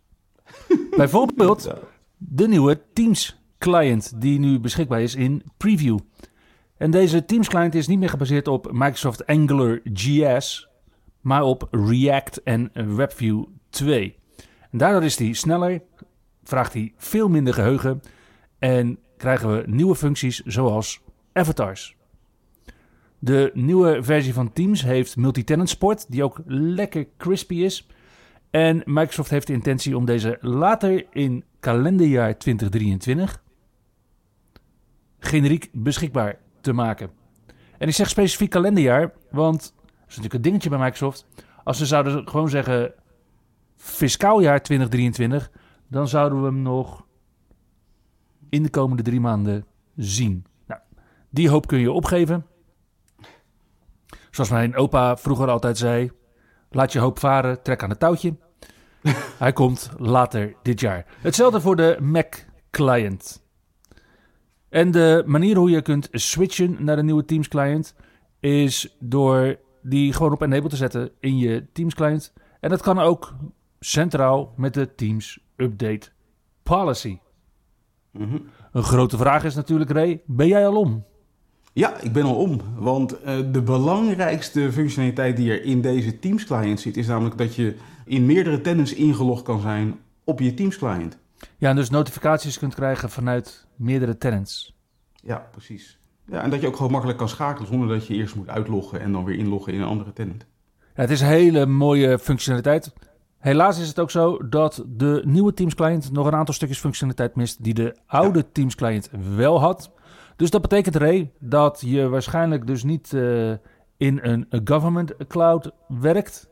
Bijvoorbeeld 0.97 1.73
de 2.17 2.47
nieuwe 2.47 2.81
Teams 2.93 3.41
client 3.57 4.21
die 4.21 4.39
nu 4.39 4.59
beschikbaar 4.59 5.01
is 5.01 5.15
in 5.15 5.43
preview. 5.57 5.99
En 6.77 6.91
deze 6.91 7.25
Teams 7.25 7.47
client 7.47 7.75
is 7.75 7.87
niet 7.87 7.99
meer 7.99 8.09
gebaseerd 8.09 8.47
op 8.47 8.71
Microsoft 8.71 9.25
Angular 9.25 9.79
JS, 9.83 10.69
maar 11.19 11.43
op 11.43 11.67
React 11.71 12.43
en 12.43 12.71
WebView 12.95 13.43
2. 13.69 14.15
En 14.71 14.77
daardoor 14.77 15.03
is 15.03 15.15
die 15.15 15.33
sneller, 15.33 15.81
vraagt 16.43 16.73
hij 16.73 16.93
veel 16.97 17.29
minder 17.29 17.53
geheugen 17.53 18.01
en 18.59 18.99
krijgen 19.17 19.55
we 19.55 19.63
nieuwe 19.65 19.95
functies 19.95 20.39
zoals 20.39 21.01
avatars. 21.33 21.95
De 23.19 23.51
nieuwe 23.53 24.03
versie 24.03 24.33
van 24.33 24.53
Teams 24.53 24.83
heeft 24.83 25.17
multi-tenant 25.17 25.69
support, 25.69 26.11
die 26.11 26.23
ook 26.23 26.41
lekker 26.45 27.07
crispy 27.17 27.55
is. 27.55 27.87
En 28.49 28.81
Microsoft 28.85 29.29
heeft 29.29 29.47
de 29.47 29.53
intentie 29.53 29.97
om 29.97 30.05
deze 30.05 30.37
later 30.41 31.05
in 31.11 31.43
kalenderjaar 31.59 32.37
2023 32.37 33.43
generiek 35.19 35.69
beschikbaar 35.73 36.37
te 36.61 36.73
maken. 36.73 37.09
En 37.77 37.87
ik 37.87 37.93
zeg 37.93 38.09
specifiek 38.09 38.49
kalenderjaar, 38.49 39.13
want 39.31 39.59
dat 39.61 39.93
is 39.99 40.15
natuurlijk 40.15 40.33
een 40.33 40.41
dingetje 40.41 40.69
bij 40.69 40.79
Microsoft. 40.79 41.25
Als 41.63 41.77
ze 41.77 41.85
zouden 41.85 42.27
gewoon 42.27 42.49
zeggen 42.49 42.93
fiscaal 43.77 44.41
jaar 44.41 44.61
2023, 44.61 45.51
dan 45.91 46.07
zouden 46.07 46.39
we 46.39 46.45
hem 46.45 46.61
nog 46.61 47.05
in 48.49 48.63
de 48.63 48.69
komende 48.69 49.03
drie 49.03 49.19
maanden 49.19 49.65
zien. 49.95 50.45
Nou, 50.67 50.81
die 51.29 51.49
hoop 51.49 51.67
kun 51.67 51.79
je 51.79 51.91
opgeven. 51.91 52.45
Zoals 54.29 54.49
mijn 54.49 54.75
opa 54.75 55.17
vroeger 55.17 55.49
altijd 55.49 55.77
zei: 55.77 56.11
laat 56.69 56.91
je 56.91 56.99
hoop 56.99 57.19
varen, 57.19 57.61
trek 57.61 57.83
aan 57.83 57.89
het 57.89 57.99
touwtje. 57.99 58.35
Hij 59.43 59.53
komt 59.53 59.91
later 59.97 60.55
dit 60.61 60.79
jaar. 60.79 61.05
Hetzelfde 61.21 61.61
voor 61.61 61.75
de 61.75 61.97
Mac 62.01 62.35
client. 62.69 63.43
En 64.69 64.91
de 64.91 65.23
manier 65.25 65.57
hoe 65.57 65.69
je 65.69 65.81
kunt 65.81 66.07
switchen 66.11 66.77
naar 66.79 66.95
de 66.95 67.03
nieuwe 67.03 67.25
Teams 67.25 67.47
client 67.47 67.95
is 68.39 68.95
door 68.99 69.59
die 69.81 70.13
gewoon 70.13 70.31
op 70.31 70.41
enable 70.41 70.69
te 70.69 70.75
zetten 70.75 71.11
in 71.19 71.37
je 71.37 71.71
Teams 71.71 71.93
client. 71.93 72.33
En 72.59 72.69
dat 72.69 72.81
kan 72.81 72.99
ook 72.99 73.35
centraal 73.79 74.53
met 74.57 74.73
de 74.73 74.95
Teams 74.95 75.39
update 75.61 76.09
policy. 76.63 77.17
Mhm. 78.11 78.37
Een 78.71 78.83
grote 78.83 79.17
vraag 79.17 79.43
is 79.43 79.55
natuurlijk, 79.55 79.91
Ray, 79.91 80.21
ben 80.25 80.47
jij 80.47 80.67
al 80.67 80.75
om? 80.75 81.03
Ja, 81.73 81.99
ik 81.99 82.11
ben 82.11 82.23
al 82.23 82.35
om. 82.35 82.61
Want 82.75 83.21
eh, 83.21 83.37
de 83.51 83.61
belangrijkste 83.61 84.71
functionaliteit 84.71 85.37
die 85.37 85.51
er 85.51 85.63
in 85.63 85.81
deze 85.81 86.19
Teams 86.19 86.45
client 86.45 86.79
zit, 86.79 86.97
is 86.97 87.07
namelijk 87.07 87.37
dat 87.37 87.55
je 87.55 87.75
in 88.05 88.25
meerdere 88.25 88.61
tenants 88.61 88.93
ingelogd 88.93 89.43
kan 89.43 89.59
zijn 89.59 89.99
op 90.23 90.39
je 90.39 90.53
Teams 90.53 90.77
client. 90.77 91.17
Ja, 91.57 91.69
en 91.69 91.75
dus 91.75 91.89
notificaties 91.89 92.59
kunt 92.59 92.75
krijgen 92.75 93.09
vanuit 93.09 93.67
meerdere 93.75 94.17
tenants. 94.17 94.75
Ja, 95.23 95.47
precies. 95.51 95.99
Ja, 96.25 96.41
en 96.41 96.49
dat 96.49 96.61
je 96.61 96.67
ook 96.67 96.75
gewoon 96.75 96.91
makkelijk 96.91 97.17
kan 97.17 97.29
schakelen 97.29 97.67
zonder 97.67 97.87
dat 97.87 98.07
je 98.07 98.13
eerst 98.13 98.35
moet 98.35 98.49
uitloggen 98.49 99.01
en 99.01 99.11
dan 99.11 99.25
weer 99.25 99.37
inloggen 99.37 99.73
in 99.73 99.81
een 99.81 99.87
andere 99.87 100.13
tenant. 100.13 100.45
Ja, 100.95 101.01
het 101.01 101.09
is 101.09 101.21
een 101.21 101.27
hele 101.27 101.65
mooie 101.65 102.19
functionaliteit. 102.19 102.93
Helaas 103.41 103.79
is 103.79 103.87
het 103.87 103.99
ook 103.99 104.11
zo 104.11 104.47
dat 104.49 104.83
de 104.87 105.21
nieuwe 105.25 105.53
Teams 105.53 105.75
client 105.75 106.11
nog 106.11 106.27
een 106.27 106.35
aantal 106.35 106.53
stukjes 106.53 106.79
functionaliteit 106.79 107.35
mist 107.35 107.63
die 107.63 107.73
de 107.73 107.95
oude 108.05 108.51
Teams 108.51 108.75
client 108.75 109.09
wel 109.35 109.59
had. 109.59 109.91
Dus 110.35 110.49
dat 110.49 110.61
betekent, 110.61 110.95
Ray, 110.95 111.31
dat 111.39 111.81
je 111.85 112.09
waarschijnlijk 112.09 112.67
dus 112.67 112.83
niet 112.83 113.13
eh, 113.13 113.51
in 113.97 114.19
een 114.21 114.47
government 114.63 115.13
cloud 115.27 115.71
werkt. 115.87 116.49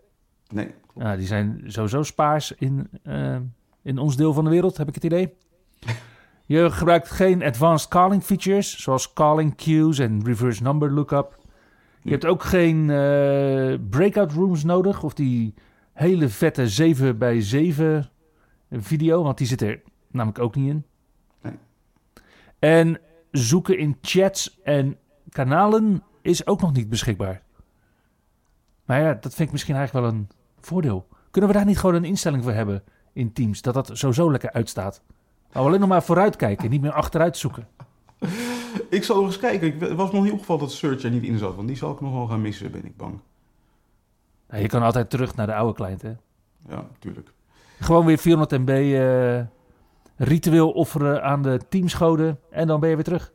Nee. 0.48 0.74
Ja, 0.96 1.15
die 1.15 1.27
zijn 1.27 1.63
sowieso 1.65 2.03
spaars 2.03 2.51
in, 2.51 2.89
eh, 3.03 3.38
in 3.81 3.98
ons 3.98 4.15
deel 4.15 4.34
van 4.34 4.43
de 4.43 4.50
wereld, 4.50 4.77
heb 4.77 4.88
ik 4.88 4.96
het 4.96 5.03
idee. 5.03 5.34
Je 6.46 6.72
gebruikt 6.72 7.12
geen 7.12 7.43
advanced 7.43 7.89
calling 7.89 8.24
features, 8.24 8.81
zoals 8.81 9.13
calling 9.13 9.55
queues 9.55 10.00
en 10.00 10.22
reverse 10.24 10.63
number 10.63 10.91
lookup. 10.91 11.38
Je 12.01 12.12
hebt 12.12 12.25
ook 12.25 12.43
geen 12.43 12.89
eh, 12.89 13.79
breakout 13.89 14.31
rooms 14.31 14.63
nodig, 14.63 15.03
of 15.03 15.13
die 15.13 15.53
hele 15.99 16.29
vette 16.29 16.67
7 16.67 17.17
bij 17.17 17.41
7 17.41 18.09
video, 18.71 19.23
want 19.23 19.37
die 19.37 19.47
zit 19.47 19.61
er 19.61 19.81
namelijk 20.07 20.39
ook 20.39 20.55
niet 20.55 20.69
in. 20.69 20.85
Nee. 21.41 21.53
En 22.59 22.99
zoeken 23.31 23.77
in 23.77 23.97
chats 24.01 24.59
en 24.63 24.97
kanalen 25.29 26.03
is 26.21 26.47
ook 26.47 26.61
nog 26.61 26.73
niet 26.73 26.89
beschikbaar. 26.89 27.41
Maar 28.85 29.01
ja, 29.01 29.13
dat 29.13 29.33
vind 29.33 29.47
ik 29.47 29.51
misschien 29.51 29.75
eigenlijk 29.75 30.05
wel 30.05 30.15
een 30.15 30.29
voordeel. 30.59 31.07
Kunnen 31.31 31.49
we 31.49 31.55
daar 31.55 31.65
niet 31.65 31.79
gewoon 31.79 31.95
een 31.95 32.03
instelling 32.03 32.43
voor 32.43 32.51
hebben 32.51 32.83
in 33.13 33.33
Teams, 33.33 33.61
dat 33.61 33.73
dat 33.73 33.89
sowieso 33.93 34.31
lekker 34.31 34.51
uitstaat? 34.51 35.01
Nou, 35.53 35.67
alleen 35.67 35.79
nog 35.79 35.89
maar 35.89 36.03
vooruit 36.03 36.35
kijken, 36.35 36.69
niet 36.69 36.81
meer 36.81 36.91
achteruit 36.91 37.37
zoeken. 37.37 37.67
Ik 38.89 39.03
zal 39.03 39.15
nog 39.15 39.25
eens 39.25 39.37
kijken. 39.37 39.67
Ik 39.67 39.79
het 39.79 39.93
was 39.93 40.11
nog 40.11 40.23
niet 40.23 40.31
opgevallen 40.31 40.61
dat 40.61 40.71
Search 40.71 41.03
er 41.03 41.11
niet 41.11 41.23
in 41.23 41.37
zat. 41.37 41.55
Want 41.55 41.67
die 41.67 41.77
zal 41.77 41.91
ik 41.91 42.01
nog 42.01 42.13
wel 42.13 42.27
gaan 42.27 42.41
missen, 42.41 42.71
ben 42.71 42.85
ik 42.85 42.97
bang. 42.97 43.19
Nou, 44.49 44.61
je 44.61 44.67
kan 44.67 44.81
altijd 44.81 45.09
terug 45.09 45.35
naar 45.35 45.47
de 45.47 45.55
oude 45.55 45.73
client, 45.73 46.01
hè? 46.01 46.13
Ja, 46.69 46.85
natuurlijk. 46.91 47.33
Gewoon 47.79 48.05
weer 48.05 48.17
400 48.17 48.61
MB 48.61 48.69
eh, 48.69 49.41
ritueel 50.27 50.71
offeren 50.71 51.23
aan 51.23 51.41
de 51.41 51.59
teamsgoden 51.69 52.39
en 52.49 52.67
dan 52.67 52.79
ben 52.79 52.89
je 52.89 52.95
weer 52.95 53.03
terug. 53.03 53.33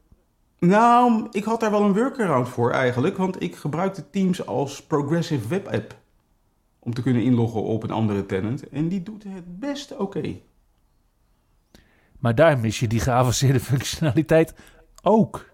Nou, 0.59 1.27
ik 1.31 1.45
had 1.45 1.61
daar 1.61 1.71
wel 1.71 1.83
een 1.83 1.95
workaround 1.95 2.49
voor 2.49 2.71
eigenlijk. 2.71 3.17
Want 3.17 3.43
ik 3.43 3.57
gebruikte 3.57 4.11
Teams 4.11 4.47
als 4.47 4.83
progressive 4.83 5.49
web 5.49 5.67
app. 5.69 5.97
Om 6.79 6.95
te 6.95 7.03
kunnen 7.03 7.23
inloggen 7.23 7.63
op 7.63 7.83
een 7.83 7.91
andere 7.91 8.27
tenant. 8.27 8.69
En 8.69 8.89
die 8.89 9.03
doet 9.03 9.25
het 9.25 9.59
best 9.59 9.97
oké. 9.97 10.37
Maar 12.19 12.35
daar 12.35 12.59
mis 12.59 12.81
je 12.81 12.87
die 12.87 13.01
geavanceerde 13.01 13.61
functionaliteit 13.71 14.55
ook. 15.03 15.53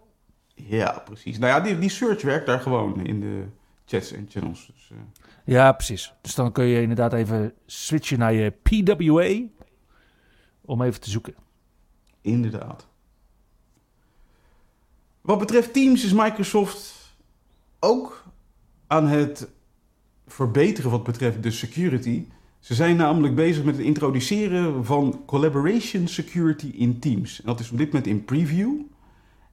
Ja, 0.54 1.02
precies. 1.04 1.38
Nou 1.38 1.52
ja, 1.52 1.60
die, 1.60 1.78
die 1.78 1.90
search 1.90 2.22
werkt 2.22 2.46
daar 2.46 2.60
gewoon 2.60 3.06
in 3.06 3.20
de 3.20 3.44
chats 3.84 4.12
en 4.12 4.26
channels. 4.30 4.66
Dus, 4.66 4.90
eh, 4.92 5.19
Ja, 5.44 5.72
precies. 5.72 6.14
Dus 6.20 6.34
dan 6.34 6.52
kun 6.52 6.64
je 6.64 6.80
inderdaad 6.80 7.12
even 7.12 7.54
switchen 7.66 8.18
naar 8.18 8.32
je 8.32 8.50
PWA 8.50 9.48
om 10.60 10.82
even 10.82 11.00
te 11.00 11.10
zoeken. 11.10 11.34
Inderdaad. 12.20 12.88
Wat 15.20 15.38
betreft 15.38 15.72
Teams 15.72 16.04
is 16.04 16.12
Microsoft 16.12 17.14
ook 17.80 18.24
aan 18.86 19.06
het 19.06 19.48
verbeteren 20.26 20.90
wat 20.90 21.04
betreft 21.04 21.42
de 21.42 21.50
security. 21.50 22.26
Ze 22.58 22.74
zijn 22.74 22.96
namelijk 22.96 23.34
bezig 23.34 23.64
met 23.64 23.76
het 23.76 23.84
introduceren 23.84 24.84
van 24.84 25.22
collaboration 25.26 26.08
security 26.08 26.66
in 26.66 26.98
Teams. 26.98 27.40
En 27.40 27.46
dat 27.46 27.60
is 27.60 27.70
op 27.70 27.78
dit 27.78 27.86
moment 27.86 28.06
in 28.06 28.24
preview. 28.24 28.80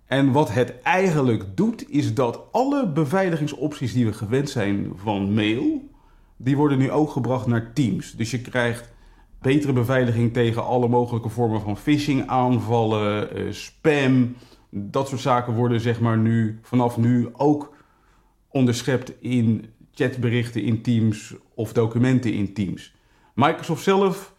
En 0.07 0.31
wat 0.31 0.53
het 0.53 0.81
eigenlijk 0.81 1.43
doet, 1.55 1.89
is 1.89 2.13
dat 2.13 2.41
alle 2.51 2.91
beveiligingsopties 2.91 3.93
die 3.93 4.05
we 4.05 4.13
gewend 4.13 4.49
zijn 4.49 4.91
van 4.95 5.33
mail, 5.33 5.89
die 6.37 6.57
worden 6.57 6.77
nu 6.77 6.91
ook 6.91 7.09
gebracht 7.09 7.47
naar 7.47 7.73
Teams. 7.73 8.11
Dus 8.11 8.31
je 8.31 8.41
krijgt 8.41 8.93
betere 9.41 9.73
beveiliging 9.73 10.33
tegen 10.33 10.65
alle 10.65 10.87
mogelijke 10.87 11.29
vormen 11.29 11.61
van 11.61 11.77
phishing 11.77 12.27
aanvallen, 12.27 13.35
eh, 13.35 13.51
spam. 13.51 14.35
Dat 14.69 15.07
soort 15.07 15.21
zaken 15.21 15.53
worden 15.53 15.79
zeg 15.79 15.99
maar 15.99 16.17
nu 16.17 16.59
vanaf 16.61 16.97
nu 16.97 17.29
ook 17.33 17.75
onderschept 18.49 19.21
in 19.21 19.65
chatberichten 19.93 20.63
in 20.63 20.81
Teams 20.81 21.35
of 21.55 21.73
documenten 21.73 22.33
in 22.33 22.53
Teams. 22.53 22.95
Microsoft 23.33 23.83
zelf 23.83 24.35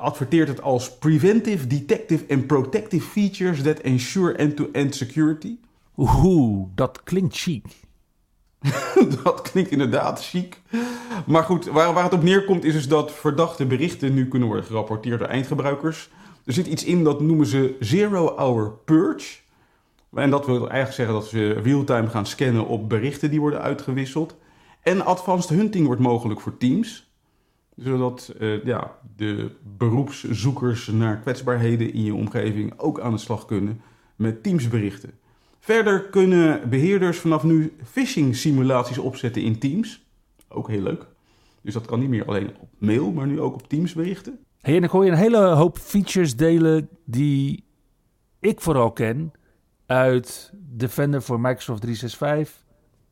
adverteert 0.00 0.48
het 0.48 0.62
als 0.62 0.98
preventive, 0.98 1.66
detective 1.66 2.24
en 2.26 2.46
protective 2.46 3.06
features 3.06 3.62
that 3.62 3.78
ensure 3.78 4.32
end-to-end 4.32 4.94
security. 4.94 5.56
Oeh, 5.96 6.66
dat 6.74 7.02
klinkt 7.02 7.36
chic. 7.36 7.64
dat 9.24 9.42
klinkt 9.42 9.70
inderdaad 9.70 10.24
chic. 10.24 10.60
Maar 11.26 11.42
goed, 11.42 11.66
waar, 11.66 11.92
waar 11.94 12.04
het 12.04 12.12
op 12.12 12.22
neerkomt 12.22 12.64
is 12.64 12.72
dus 12.72 12.88
dat 12.88 13.12
verdachte 13.12 13.66
berichten 13.66 14.14
nu 14.14 14.28
kunnen 14.28 14.48
worden 14.48 14.66
gerapporteerd 14.66 15.18
door 15.18 15.28
eindgebruikers. 15.28 16.10
Er 16.44 16.52
zit 16.52 16.66
iets 16.66 16.84
in 16.84 17.04
dat 17.04 17.20
noemen 17.20 17.46
ze 17.46 17.76
Zero 17.80 18.36
Hour 18.36 18.70
Purge. 18.84 19.38
En 20.14 20.30
dat 20.30 20.46
wil 20.46 20.58
eigenlijk 20.58 20.92
zeggen 20.92 21.14
dat 21.14 21.26
ze 21.26 21.52
real-time 21.52 22.08
gaan 22.08 22.26
scannen 22.26 22.66
op 22.66 22.88
berichten 22.88 23.30
die 23.30 23.40
worden 23.40 23.60
uitgewisseld. 23.60 24.36
En 24.82 25.04
advanced 25.04 25.50
hunting 25.50 25.86
wordt 25.86 26.00
mogelijk 26.00 26.40
voor 26.40 26.56
teams. 26.56 27.09
Zodat 27.82 28.34
eh, 28.38 28.64
ja, 28.64 28.96
de 29.16 29.50
beroepszoekers 29.76 30.86
naar 30.86 31.16
kwetsbaarheden 31.16 31.92
in 31.92 32.04
je 32.04 32.14
omgeving 32.14 32.78
ook 32.78 33.00
aan 33.00 33.12
de 33.12 33.18
slag 33.18 33.44
kunnen 33.44 33.80
met 34.16 34.42
teamsberichten. 34.42 35.10
Verder 35.58 36.02
kunnen 36.04 36.68
beheerders 36.68 37.18
vanaf 37.18 37.42
nu 37.42 37.76
phishing 37.84 38.36
simulaties 38.36 38.98
opzetten 38.98 39.42
in 39.42 39.58
Teams. 39.58 40.04
Ook 40.48 40.68
heel 40.68 40.82
leuk. 40.82 41.06
Dus 41.62 41.74
dat 41.74 41.86
kan 41.86 42.00
niet 42.00 42.08
meer 42.08 42.24
alleen 42.24 42.50
op 42.60 42.68
mail, 42.78 43.12
maar 43.12 43.26
nu 43.26 43.40
ook 43.40 43.54
op 43.54 43.68
Teams 43.68 43.92
berichten. 43.92 44.38
Hey, 44.60 44.76
en 44.76 44.84
ik 44.84 44.90
hoor 44.90 45.04
je 45.04 45.10
een 45.10 45.16
hele 45.16 45.46
hoop 45.46 45.78
features 45.78 46.36
delen 46.36 46.88
die 47.04 47.64
ik 48.40 48.60
vooral 48.60 48.92
ken 48.92 49.32
uit 49.86 50.52
Defender 50.54 51.22
voor 51.22 51.40
Microsoft 51.40 51.80
365 51.80 52.64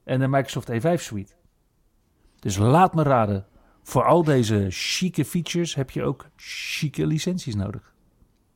en 0.04 0.20
de 0.20 0.28
Microsoft 0.28 0.70
E5 0.70 1.02
suite. 1.02 1.32
Dus 2.38 2.56
laat 2.56 2.94
me 2.94 3.02
raden, 3.02 3.46
voor 3.88 4.04
al 4.04 4.24
deze 4.24 4.66
chique 4.70 5.24
features 5.24 5.74
heb 5.74 5.90
je 5.90 6.02
ook 6.02 6.26
chique 6.36 7.06
licenties 7.06 7.54
nodig. 7.54 7.94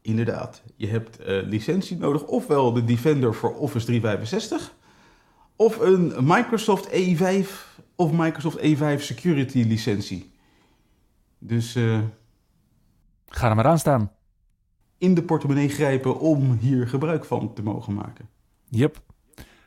Inderdaad, 0.03 0.63
je 0.77 0.87
hebt 0.87 1.19
eh, 1.19 1.43
licentie 1.43 1.97
nodig, 1.97 2.25
ofwel 2.25 2.73
de 2.73 2.85
Defender 2.85 3.35
voor 3.35 3.55
Office 3.57 3.87
365, 3.87 4.75
of 5.57 5.79
een 5.79 6.13
Microsoft 6.21 6.89
E5 6.91 7.49
of 7.97 8.13
Microsoft 8.13 8.59
E5 8.59 9.01
Security 9.01 9.63
licentie. 9.63 10.31
Dus 11.39 11.75
eh, 11.75 12.01
Ga 13.27 13.49
er 13.49 13.57
maar 13.57 13.67
aan 13.67 13.79
staan. 13.79 14.13
in 14.99 15.15
de 15.15 15.23
portemonnee 15.23 15.69
grijpen 15.69 16.19
om 16.19 16.59
hier 16.61 16.89
gebruik 16.89 17.25
van 17.25 17.55
te 17.55 17.63
mogen 17.63 17.95
maken. 17.95 18.29
Yep. 18.69 19.03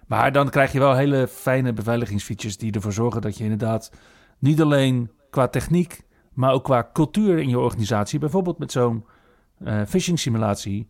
Maar 0.07 0.31
dan 0.31 0.49
krijg 0.49 0.71
je 0.71 0.79
wel 0.79 0.95
hele 0.95 1.27
fijne 1.27 1.73
beveiligingsfeatures 1.73 2.57
die 2.57 2.71
ervoor 2.71 2.93
zorgen 2.93 3.21
dat 3.21 3.37
je 3.37 3.43
inderdaad 3.43 3.91
niet 4.39 4.61
alleen 4.61 5.09
qua 5.35 5.47
techniek, 5.47 6.01
maar 6.33 6.53
ook 6.53 6.63
qua 6.63 6.89
cultuur 6.93 7.39
in 7.39 7.49
je 7.49 7.59
organisatie, 7.59 8.19
bijvoorbeeld 8.19 8.57
met 8.57 8.71
zo'n 8.71 9.05
eh, 9.57 9.81
phishing 9.87 10.19
simulatie, 10.19 10.87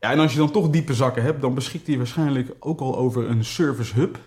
Ja, 0.00 0.10
en 0.10 0.18
als 0.18 0.32
je 0.32 0.38
dan 0.38 0.50
toch 0.50 0.70
diepe 0.70 0.94
zakken 0.94 1.22
hebt, 1.22 1.40
dan 1.40 1.54
beschikt 1.54 1.86
hij 1.86 1.96
waarschijnlijk 1.96 2.54
ook 2.58 2.80
al 2.80 2.96
over 2.96 3.30
een 3.30 3.44
Service 3.44 3.94
Hub. 3.94 4.18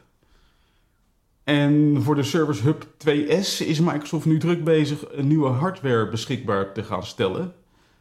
En 1.43 2.01
voor 2.01 2.15
de 2.15 2.23
Service 2.23 2.63
Hub 2.63 2.83
2S 2.83 3.65
is 3.65 3.79
Microsoft 3.79 4.25
nu 4.25 4.39
druk 4.39 4.63
bezig 4.63 5.11
een 5.11 5.27
nieuwe 5.27 5.49
hardware 5.49 6.09
beschikbaar 6.09 6.73
te 6.73 6.83
gaan 6.83 7.03
stellen. 7.03 7.53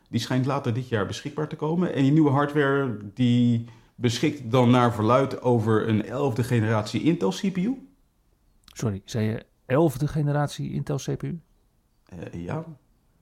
Die 0.09 0.21
schijnt 0.21 0.47
later 0.47 0.75
dit 0.75 0.88
jaar 0.88 1.07
beschikbaar 1.07 1.49
te 1.49 1.57
komen. 1.57 1.95
En 1.95 2.03
die 2.03 2.12
nieuwe 2.12 2.31
hardware 2.31 2.97
die 3.14 3.64
beschikt 3.95 4.51
dan 4.51 4.71
naar 4.71 4.95
verluid 4.95 5.42
over 5.42 5.88
een 5.88 6.05
11e 6.05 6.40
generatie 6.40 7.03
Intel 7.03 7.31
CPU. 7.31 7.88
Sorry, 8.64 9.03
zei 9.05 9.27
je 9.27 9.45
11e 9.66 10.05
generatie 10.05 10.73
Intel 10.73 10.97
CPU? 10.97 11.40
Eh, 12.05 12.45
ja, 12.45 12.64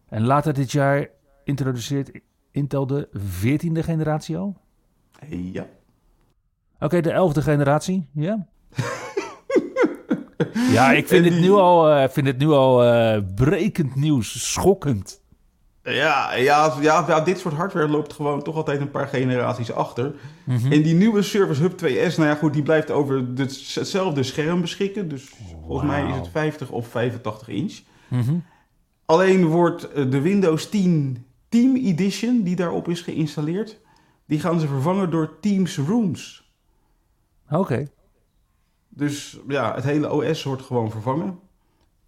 En 0.09 0.23
later 0.25 0.55
dit 0.55 0.73
jaar 0.73 1.09
introduceert 1.45 2.11
Intel 2.51 2.87
de 2.87 3.09
14e 3.13 3.85
generatie 3.85 4.37
al? 4.37 4.57
Eh, 5.19 5.53
ja. 5.53 5.67
Oké, 6.79 7.01
de 7.01 7.13
11e 7.13 7.43
generatie, 7.43 8.09
ja. 8.13 8.47
ja, 10.77 10.93
ik 10.93 11.09
vind 11.09 11.27
En 11.27 11.33
het 11.33 11.41
nu 11.41 11.51
al, 11.51 11.91
eh, 11.91 12.09
vind 12.09 12.27
het 12.27 12.39
nu 12.39 12.49
al 12.49 12.85
eh, 12.85 13.23
brekend 13.35 13.95
nieuws, 13.95 14.53
schokkend. 14.53 15.23
Ja, 15.85 16.35
ja, 16.35 16.75
ja, 16.81 17.05
ja, 17.09 17.21
dit 17.21 17.39
soort 17.39 17.55
hardware 17.55 17.89
loopt 17.89 18.13
gewoon 18.13 18.43
toch 18.43 18.57
altijd 18.57 18.81
een 18.81 18.91
paar 18.91 19.07
generaties 19.07 19.73
achter. 19.73 20.15
Mhm. 20.45 20.73
En 20.73 20.83
die 20.83 20.95
nieuwe 20.95 21.23
Service 21.23 21.63
Hub 21.63 21.73
2S, 21.79 22.17
nou 22.17 22.29
ja 22.29 22.35
goed, 22.35 22.53
die 22.53 22.63
blijft 22.63 22.91
over 22.91 23.35
dit- 23.35 23.75
hetzelfde 23.75 24.23
scherm 24.23 24.61
beschikken. 24.61 25.09
Dus 25.09 25.33
volgens 25.67 25.91
mij 25.91 26.01
is 26.03 26.07
het 26.07 26.17
Wauw. 26.17 26.31
50 26.31 26.71
of 26.71 26.89
85 26.89 27.49
inch. 27.49 27.81
Mhm. 28.09 28.35
Alleen 29.05 29.47
wordt 29.47 29.93
eh, 29.93 30.11
de 30.11 30.21
Windows 30.21 30.69
10 30.69 31.25
Team 31.49 31.77
Edition, 31.77 32.43
die 32.43 32.57
daarop 32.57 32.89
is 32.89 33.01
geïnstalleerd, 33.01 33.81
die 34.27 34.41
gaan 34.41 34.61
ze 34.61 34.67
vervangen 34.67 35.11
door 35.11 35.41
Teams 35.41 35.77
Rooms. 35.77 36.53
Oké, 37.51 37.87
Dus 38.89 39.39
ja, 39.49 39.75
het 39.75 39.85
hele 39.85 40.13
OS 40.13 40.43
wordt 40.43 40.63
gewoon 40.63 40.91
vervangen. 40.91 41.39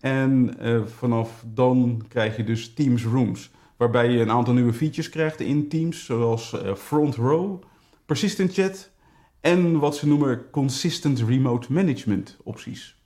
En 0.01 0.59
eh, 0.59 0.81
vanaf 0.85 1.45
dan 1.47 2.05
krijg 2.09 2.37
je 2.37 2.45
dus 2.45 2.75
Teams 2.75 3.05
Rooms. 3.05 3.51
Waarbij 3.77 4.11
je 4.11 4.21
een 4.21 4.31
aantal 4.31 4.55
nieuwe 4.55 4.73
features 4.73 5.09
krijgt 5.09 5.41
in 5.41 5.69
Teams. 5.69 6.05
Zoals 6.05 6.53
eh, 6.53 6.75
Front 6.75 7.15
Row, 7.15 7.63
Persistent 8.07 8.53
Chat 8.53 8.91
en 9.41 9.79
wat 9.79 9.97
ze 9.97 10.07
noemen 10.07 10.51
Consistent 10.51 11.21
Remote 11.21 11.73
Management 11.73 12.37
opties. 12.43 12.97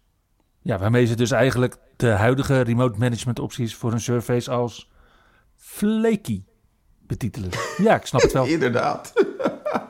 Ja, 0.62 0.78
waarmee 0.78 1.06
ze 1.06 1.16
dus 1.16 1.30
eigenlijk 1.30 1.76
de 1.96 2.08
huidige 2.08 2.60
remote 2.60 2.98
management 2.98 3.38
opties 3.38 3.74
voor 3.74 3.92
een 3.92 4.00
surface 4.00 4.50
als 4.50 4.90
flaky 5.56 6.42
betitelen. 7.06 7.50
Ja, 7.76 7.94
ik 7.94 8.06
snap 8.06 8.20
het 8.20 8.32
wel. 8.32 8.46
Inderdaad. 8.46 9.12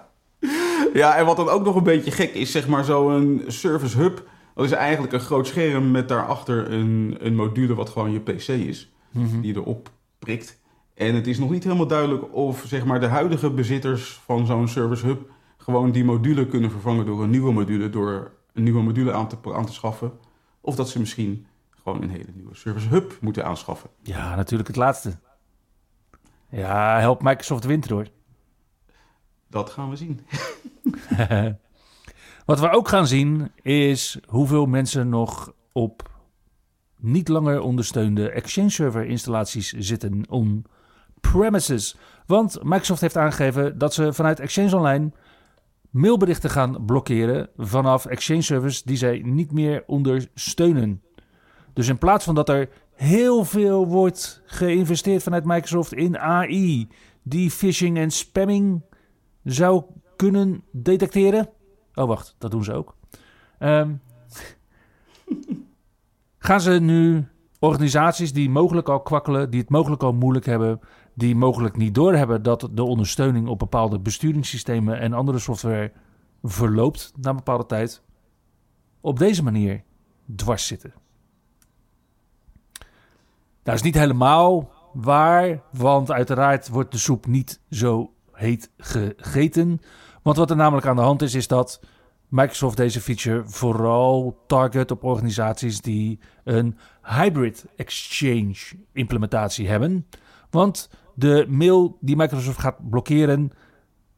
ja, 0.93 1.16
en 1.16 1.27
wat 1.27 1.37
dan 1.37 1.49
ook 1.49 1.64
nog 1.64 1.77
een 1.77 1.83
beetje 1.83 2.11
gek 2.11 2.35
is, 2.35 2.51
zeg 2.51 2.69
maar 2.69 2.85
zo'n 2.85 3.45
service 3.47 3.99
hub. 3.99 4.29
Dat 4.55 4.64
is 4.64 4.73
eigenlijk 4.73 5.12
een 5.12 5.21
groot 5.21 5.47
scherm 5.47 5.90
met 5.90 6.09
daarachter 6.09 6.73
een, 6.73 7.16
een 7.21 7.35
module 7.35 7.75
wat 7.75 7.88
gewoon 7.88 8.12
je 8.12 8.21
PC 8.21 8.49
is. 8.49 8.93
Mhm. 9.11 9.40
Die 9.40 9.55
erop 9.55 9.90
prikt. 10.19 10.60
En 11.01 11.15
het 11.15 11.27
is 11.27 11.39
nog 11.39 11.51
niet 11.51 11.65
helemaal 11.65 11.87
duidelijk 11.87 12.35
of 12.35 12.65
zeg 12.67 12.85
maar, 12.85 13.01
de 13.01 13.07
huidige 13.07 13.51
bezitters 13.51 14.21
van 14.25 14.47
zo'n 14.47 14.69
service 14.69 15.07
hub 15.07 15.31
gewoon 15.57 15.91
die 15.91 16.05
module 16.05 16.47
kunnen 16.47 16.71
vervangen 16.71 17.07
door 17.07 17.23
een 17.23 17.31
nieuwe 17.31 17.53
module, 17.53 17.91
door 17.91 18.33
een 18.53 18.63
nieuwe 18.63 18.83
module 18.83 19.13
aan 19.13 19.29
te, 19.29 19.37
aan 19.55 19.67
te 19.67 19.73
schaffen. 19.73 20.13
Of 20.61 20.75
dat 20.75 20.89
ze 20.89 20.99
misschien 20.99 21.47
gewoon 21.71 22.03
een 22.03 22.11
hele 22.11 22.33
nieuwe 22.35 22.55
service 22.55 22.89
hub 22.89 23.19
moeten 23.21 23.45
aanschaffen. 23.45 23.91
Ja, 24.03 24.35
natuurlijk 24.35 24.69
het 24.69 24.77
laatste. 24.77 25.19
Ja, 26.51 26.99
help 26.99 27.23
Microsoft 27.23 27.65
winter 27.65 27.93
hoor. 27.93 28.07
Dat 29.49 29.71
gaan 29.71 29.91
we 29.91 29.97
zien. 29.97 30.21
Wat 32.47 32.61
we 32.61 32.71
ook 32.71 32.89
gaan 32.89 33.07
zien 33.07 33.51
is 33.63 34.19
hoeveel 34.29 34.67
mensen 34.67 35.09
nog 35.09 35.53
op 35.73 36.11
niet 36.97 37.29
langer 37.29 37.61
ondersteunde 37.61 38.31
Exchange 38.31 38.71
Server 38.71 39.07
installaties 39.07 39.73
zitten 39.73 40.31
on-premises. 41.25 41.97
Want 42.27 42.59
Microsoft 42.63 43.01
heeft 43.01 43.17
aangegeven 43.17 43.79
dat 43.79 43.95
ze 43.95 44.13
vanuit 44.13 44.41
Exchange 44.41 44.77
Online 44.77 45.13
mailberichten 45.91 46.51
gaan 46.51 46.85
blokkeren 46.85 47.49
vanaf 47.57 48.07
Exchange 48.07 48.43
servers 48.43 48.83
die 48.83 48.97
zij 48.97 49.21
niet 49.25 49.53
meer 49.53 49.85
ondersteunen. 49.87 51.03
Dus 51.73 51.89
in 51.89 51.99
plaats 51.99 52.25
van 52.25 52.35
dat 52.35 52.49
er 52.49 52.69
heel 52.95 53.45
veel 53.45 53.87
wordt 53.87 54.43
geïnvesteerd 54.45 55.23
vanuit 55.23 55.45
Microsoft 55.45 55.93
in 55.93 56.19
AI, 56.19 56.89
die 57.23 57.51
phishing 57.51 57.99
en 57.99 58.11
spamming 58.11 58.83
zou 59.45 59.85
kunnen 60.17 60.65
detecteren. 60.73 61.49
Oh, 61.95 62.07
wacht, 62.07 62.35
dat 62.39 62.51
doen 62.51 62.65
ze 62.65 62.73
ook. 62.73 62.95
Ehm, 63.59 63.93
gaan 66.39 66.61
ze 66.61 66.71
nu 66.71 67.29
organisaties 67.61 68.33
die 68.33 68.51
mogelijk 68.51 68.89
al 68.89 69.01
kwakkelen, 69.01 69.51
die 69.51 69.61
het 69.61 69.71
mogelijk 69.71 70.03
al 70.03 70.13
moeilijk 70.13 70.47
hebben, 70.47 70.81
die 71.14 71.37
mogelijk 71.37 71.77
niet 71.77 71.94
doorhebben 71.94 72.42
dat 72.42 72.68
de 72.73 72.83
ondersteuning 72.83 73.49
op 73.49 73.59
bepaalde 73.59 73.99
besturingssystemen 73.99 74.99
en 74.99 75.12
andere 75.12 75.38
software 75.38 75.92
verloopt 76.42 77.12
na 77.16 77.31
een 77.31 77.37
bepaalde 77.37 77.66
tijd, 77.66 78.03
op 79.01 79.18
deze 79.18 79.42
manier 79.42 79.83
dwars 80.37 80.66
zitten. 80.66 80.92
Dat 83.62 83.75
is 83.75 83.83
niet 83.83 83.94
helemaal 83.94 84.70
waar, 84.92 85.62
want 85.73 86.11
uiteraard 86.11 86.68
wordt 86.68 86.92
de 86.92 86.99
soep 86.99 87.27
niet 87.27 87.61
zo 87.70 88.12
heet 88.33 88.70
gegeten. 88.77 89.81
Want 90.23 90.37
wat 90.37 90.51
er 90.51 90.57
namelijk 90.57 90.87
aan 90.87 90.96
de 90.96 91.03
hand 91.03 91.23
is, 91.23 91.35
is 91.35 91.46
dat 91.46 91.81
Microsoft 92.29 92.77
deze 92.77 93.01
feature 93.01 93.42
vooral 93.46 94.42
target 94.46 94.90
op 94.90 95.05
organisaties 95.05 95.81
die 95.81 96.18
een 96.44 96.79
hybrid 97.03 97.66
exchange 97.77 98.57
implementatie 98.92 99.68
hebben. 99.68 100.07
Want 100.51 100.91
de 101.15 101.47
mail 101.49 101.99
die 102.01 102.17
Microsoft 102.17 102.59
gaat 102.59 102.91
blokkeren 102.91 103.51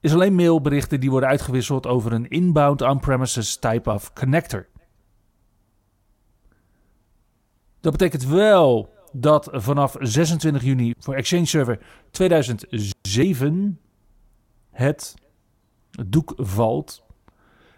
is 0.01 0.13
alleen 0.13 0.35
mailberichten 0.35 1.01
die 1.01 1.11
worden 1.11 1.29
uitgewisseld 1.29 1.87
over 1.87 2.13
een 2.13 2.29
inbound 2.29 2.83
on-premises 2.83 3.57
type 3.57 3.91
of 3.91 4.13
connector. 4.13 4.67
Dat 7.81 7.93
betekent 7.93 8.25
wel 8.25 8.93
dat 9.13 9.49
vanaf 9.53 9.97
26 9.99 10.63
juni 10.63 10.95
voor 10.99 11.15
Exchange 11.15 11.47
Server 11.47 11.79
2007 12.11 13.81
het 14.71 15.15
doek 16.07 16.33
valt. 16.37 17.03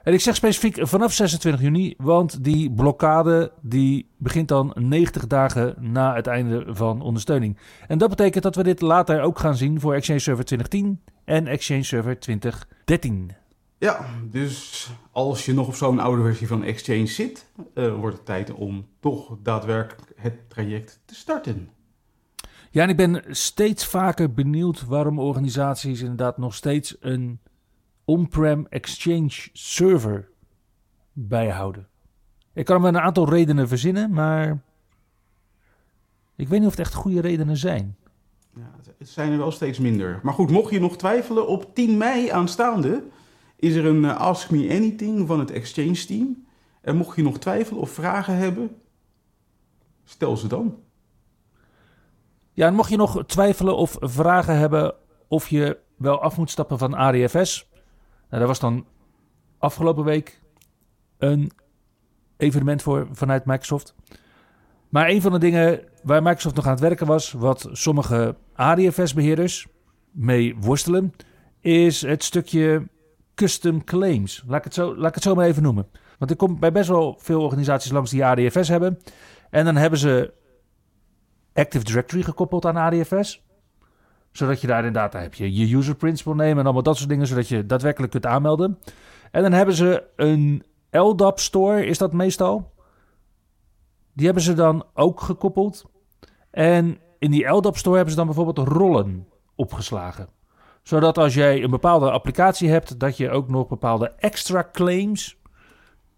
En 0.05 0.13
ik 0.13 0.21
zeg 0.21 0.35
specifiek 0.35 0.87
vanaf 0.87 1.13
26 1.13 1.63
juni, 1.63 1.95
want 1.97 2.45
die 2.45 2.71
blokkade 2.71 3.53
die 3.61 4.09
begint 4.19 4.49
dan 4.49 4.73
90 4.75 5.27
dagen 5.27 5.75
na 5.79 6.15
het 6.15 6.27
einde 6.27 6.65
van 6.69 7.03
ondersteuning. 7.03 7.59
En 7.87 7.99
dat 7.99 8.09
betekent 8.09 8.43
dat 8.43 8.57
we 8.57 8.63
dit 8.63 8.81
later 8.81 9.21
ook 9.21 9.39
gaan 9.39 9.57
zien 9.57 9.81
voor 9.81 9.95
Exchange 9.95 10.19
Server 10.19 10.45
2010 10.45 11.01
en 11.25 11.47
Exchange 11.47 11.83
Server 11.83 12.19
2013. 12.19 13.31
Ja, 13.79 14.07
dus 14.31 14.91
als 15.11 15.45
je 15.45 15.55
nog 15.55 15.67
op 15.67 15.75
zo'n 15.75 15.99
oude 15.99 16.23
versie 16.23 16.47
van 16.47 16.65
Exchange 16.65 17.07
zit, 17.07 17.47
uh, 17.75 17.95
wordt 17.95 18.17
het 18.17 18.27
tijd 18.27 18.53
om 18.53 18.87
toch 19.01 19.37
daadwerkelijk 19.43 20.13
het 20.17 20.51
traject 20.51 21.01
te 21.05 21.15
starten. 21.15 21.69
Ja, 22.71 22.83
en 22.83 22.89
ik 22.89 22.97
ben 22.97 23.23
steeds 23.29 23.87
vaker 23.87 24.33
benieuwd 24.33 24.85
waarom 24.85 25.19
organisaties 25.19 26.01
inderdaad 26.01 26.39
nog 26.39 26.55
steeds 26.55 26.97
een 27.01 27.41
on-prem 28.05 28.67
Exchange 28.69 29.49
server 29.53 30.29
bijhouden. 31.13 31.89
Ik 32.53 32.65
kan 32.65 32.81
me 32.81 32.89
een 32.89 32.99
aantal 32.99 33.29
redenen 33.29 33.69
verzinnen, 33.69 34.13
maar 34.13 34.63
ik 36.37 36.49
weet 36.49 36.59
niet 36.59 36.69
of 36.69 36.77
het 36.77 36.87
echt 36.87 36.95
goede 36.95 37.21
redenen 37.21 37.57
zijn. 37.57 37.97
Ja, 38.55 38.71
het 38.99 39.09
zijn 39.09 39.33
er 39.33 39.39
wel 39.39 39.51
steeds 39.51 39.79
minder. 39.79 40.21
Maar 40.23 40.35
goed, 40.35 40.51
mocht 40.51 40.71
je 40.71 40.81
nog 40.81 40.97
twijfelen, 40.97 41.49
op 41.49 41.75
10 41.75 41.97
mei 41.97 42.29
aanstaande 42.29 43.03
is 43.57 43.75
er 43.75 43.87
een 43.87 44.05
Ask 44.05 44.51
Me 44.51 44.71
Anything 44.71 45.27
van 45.27 45.39
het 45.39 45.51
Exchange 45.51 46.05
team. 46.07 46.47
En 46.81 46.97
mocht 46.97 47.17
je 47.17 47.23
nog 47.23 47.39
twijfelen 47.39 47.81
of 47.81 47.91
vragen 47.91 48.37
hebben, 48.37 48.77
stel 50.05 50.37
ze 50.37 50.47
dan. 50.47 50.79
Ja, 52.53 52.67
en 52.67 52.75
mocht 52.75 52.91
je 52.91 52.97
nog 52.97 53.25
twijfelen 53.27 53.77
of 53.77 53.97
vragen 54.01 54.59
hebben 54.59 54.95
of 55.29 55.49
je 55.49 55.79
wel 55.97 56.21
af 56.21 56.37
moet 56.37 56.51
stappen 56.51 56.79
van 56.79 56.95
ADFS. 56.95 57.71
Nou, 58.35 58.47
daar 58.47 58.55
was 58.55 58.71
dan 58.71 58.87
afgelopen 59.59 60.05
week 60.05 60.41
een 61.19 61.51
evenement 62.37 62.83
voor 62.83 63.09
vanuit 63.13 63.45
Microsoft. 63.45 63.95
Maar 64.89 65.09
een 65.09 65.21
van 65.21 65.33
de 65.33 65.39
dingen 65.39 65.81
waar 66.03 66.23
Microsoft 66.23 66.55
nog 66.55 66.65
aan 66.65 66.71
het 66.71 66.81
werken 66.81 67.07
was, 67.07 67.33
wat 67.33 67.69
sommige 67.73 68.37
ADFS-beheerders 68.55 69.67
mee 70.11 70.57
worstelen, 70.57 71.13
is 71.61 72.03
het 72.03 72.25
stukje 72.25 72.89
custom 73.35 73.85
claims. 73.85 74.45
Laat 74.47 74.59
ik, 74.59 74.65
het 74.65 74.75
zo, 74.75 74.97
laat 74.97 75.09
ik 75.09 75.15
het 75.15 75.23
zo 75.23 75.35
maar 75.35 75.47
even 75.47 75.63
noemen. 75.63 75.87
Want 76.19 76.31
ik 76.31 76.37
kom 76.37 76.59
bij 76.59 76.73
best 76.73 76.89
wel 76.89 77.19
veel 77.19 77.43
organisaties 77.43 77.91
langs 77.91 78.11
die 78.11 78.25
ADFS 78.25 78.69
hebben. 78.69 78.99
En 79.51 79.65
dan 79.65 79.77
hebben 79.77 79.99
ze 79.99 80.33
Active 81.53 81.85
Directory 81.85 82.23
gekoppeld 82.23 82.67
aan 82.67 82.77
ADFS. 82.77 83.44
Zodat 84.37 84.61
je 84.61 84.67
daar 84.67 84.85
inderdaad, 84.85 85.13
daar 85.13 85.23
heb 85.23 85.35
je 85.35 85.55
je 85.55 85.77
user 85.77 85.95
principal 85.95 86.35
nemen 86.35 86.59
en 86.59 86.65
allemaal 86.65 86.83
dat 86.83 86.97
soort 86.97 87.09
dingen, 87.09 87.27
zodat 87.27 87.49
je 87.49 87.67
daadwerkelijk 87.67 88.13
kunt 88.13 88.27
aanmelden. 88.27 88.79
En 89.31 89.43
dan 89.43 89.53
hebben 89.53 89.75
ze 89.75 90.05
een 90.17 90.65
LDAP 90.91 91.39
store, 91.39 91.87
is 91.87 91.99
dat 91.99 92.13
meestal. 92.13 92.73
Die 94.13 94.25
hebben 94.25 94.43
ze 94.43 94.55
dan 94.55 94.85
ook 94.95 95.21
gekoppeld. 95.21 95.85
En 96.51 96.99
in 97.19 97.31
die 97.31 97.47
LDAP 97.47 97.77
store 97.77 97.95
hebben 97.95 98.13
ze 98.13 98.19
dan 98.19 98.27
bijvoorbeeld 98.27 98.69
rollen 98.69 99.29
opgeslagen. 99.55 100.29
Zodat 100.83 101.19
als 101.19 101.35
jij 101.35 101.63
een 101.63 101.71
bepaalde 101.71 102.11
applicatie 102.11 102.71
hebt, 102.71 102.99
dat 103.01 103.17
je 103.17 103.31
ook 103.31 103.49
nog 103.49 103.69
bepaalde 103.69 104.09
extra 104.09 104.69
claims 104.73 105.37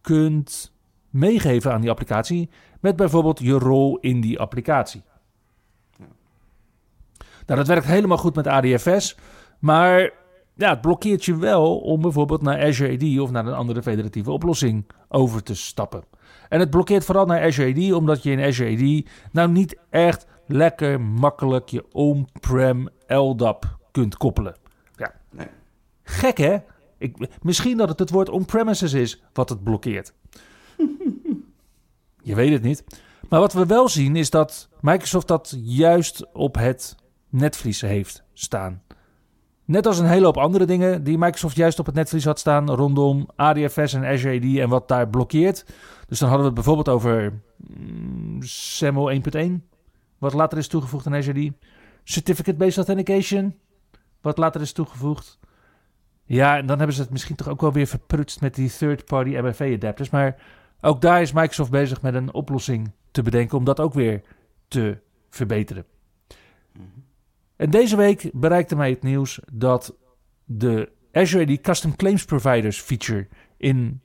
kunt 0.00 0.72
meegeven 1.11 1.72
aan 1.72 1.81
die 1.81 1.90
applicatie. 1.90 2.50
Met 2.81 2.96
bijvoorbeeld 2.96 3.38
je 3.38 3.59
rol 3.59 3.98
in 3.98 4.20
die 4.20 4.38
applicatie. 4.38 5.02
Nou, 7.46 7.59
dat 7.59 7.68
werkt 7.68 7.87
helemaal 7.87 8.16
goed 8.16 8.35
met 8.35 8.46
ADFS. 8.46 9.16
Maar 9.59 10.12
ja, 10.54 10.70
het 10.70 10.80
blokkeert 10.80 11.24
je 11.24 11.37
wel 11.37 11.78
om 11.78 12.00
bijvoorbeeld 12.00 12.42
naar 12.42 12.62
Azure 12.62 12.94
AD 12.94 13.20
of 13.20 13.30
naar 13.30 13.46
een 13.46 13.54
andere 13.54 13.82
federatieve 13.82 14.30
oplossing 14.30 14.87
over 15.09 15.42
te 15.42 15.54
stappen. 15.54 16.04
En 16.48 16.61
het 16.61 16.70
blokkeert 16.70 17.04
vooral 17.04 17.26
naar 17.26 17.42
Azure 17.42 17.88
AD, 17.88 17.92
omdat 17.92 18.22
je 18.22 18.30
in 18.30 18.44
Azure 18.44 18.72
AD 18.72 19.09
nou 19.32 19.50
niet 19.50 19.78
echt 19.90 20.26
lekker 20.46 21.00
makkelijk 21.00 21.68
je 21.68 21.85
on-prem 21.92 22.88
LDAP 23.06 23.78
kunt 23.90 24.16
koppelen. 24.16 24.56
Ja. 24.96 25.14
Nee. 25.30 25.46
Gek 26.02 26.38
hè? 26.38 26.56
Ik, 26.98 27.28
misschien 27.42 27.76
dat 27.76 27.88
het 27.88 27.98
het 27.98 28.11
woord 28.11 28.28
on-premises 28.28 28.92
is 28.92 29.22
wat 29.32 29.48
het 29.48 29.62
blokkeert. 29.62 30.12
je 32.22 32.35
weet 32.35 32.52
het 32.52 32.62
niet. 32.62 32.85
Maar 33.28 33.40
wat 33.40 33.52
we 33.52 33.66
wel 33.66 33.88
zien 33.88 34.16
is 34.16 34.30
dat 34.30 34.68
Microsoft 34.80 35.28
dat 35.28 35.56
juist 35.61 36.32
op 36.32 36.54
het 36.54 36.96
netvlies 37.28 37.80
heeft 37.80 38.24
staan. 38.32 38.82
Net 39.64 39.86
als 39.86 39.98
een 39.98 40.06
hele 40.06 40.24
hoop 40.24 40.36
andere 40.36 40.64
dingen 40.64 41.04
die 41.04 41.18
Microsoft 41.18 41.56
juist 41.56 41.78
op 41.78 41.86
het 41.86 41.94
netvlies 41.94 42.24
had 42.24 42.38
staan 42.38 42.70
rondom 42.70 43.28
ADFS 43.36 43.92
en 43.92 44.04
Azure 44.04 44.36
AD 44.36 44.56
en 44.56 44.68
wat 44.68 44.88
daar 44.88 45.08
blokkeert. 45.08 45.64
Dus 46.08 46.18
dan 46.18 46.28
hadden 46.28 46.46
we 46.46 46.54
het 46.54 46.64
bijvoorbeeld 46.64 46.88
over 46.88 47.40
mm, 47.56 48.42
SAML 48.42 49.20
1.1, 49.36 49.50
wat 50.18 50.32
later 50.32 50.58
is 50.58 50.68
toegevoegd 50.68 51.06
aan 51.06 51.14
Azure 51.14 51.46
AD. 51.46 51.52
Certificate-based 52.04 52.76
authentication, 52.76 53.54
wat 54.20 54.38
later 54.38 54.60
is 54.60 54.72
toegevoegd. 54.72 55.38
Ja, 56.24 56.56
en 56.56 56.66
dan 56.66 56.76
hebben 56.76 56.96
ze 56.96 57.02
het 57.02 57.10
misschien 57.10 57.36
toch 57.36 57.48
ook 57.48 57.60
wel 57.60 57.72
weer 57.72 57.86
verprutst 57.86 58.40
met 58.40 58.54
die 58.54 58.70
third-party 58.76 59.30
MFA 59.30 59.64
adapters. 59.64 60.10
Maar 60.10 60.36
ook 60.80 61.00
daar 61.00 61.20
is 61.20 61.32
Microsoft 61.32 61.70
bezig 61.70 62.02
met 62.02 62.14
een 62.14 62.34
oplossing 62.34 62.92
te 63.10 63.22
bedenken 63.22 63.58
om 63.58 63.64
dat 63.64 63.80
ook 63.80 63.94
weer 63.94 64.22
te 64.68 64.98
verbeteren. 65.30 65.84
En 67.57 67.71
deze 67.71 67.97
week 67.97 68.31
bereikte 68.33 68.77
mij 68.77 68.90
het 68.90 69.03
nieuws 69.03 69.40
dat 69.53 69.97
de 70.45 70.92
Azure 71.12 71.53
AD 71.53 71.61
Custom 71.61 71.97
Claims 71.97 72.25
Providers 72.25 72.81
feature 72.81 73.29
in 73.57 74.01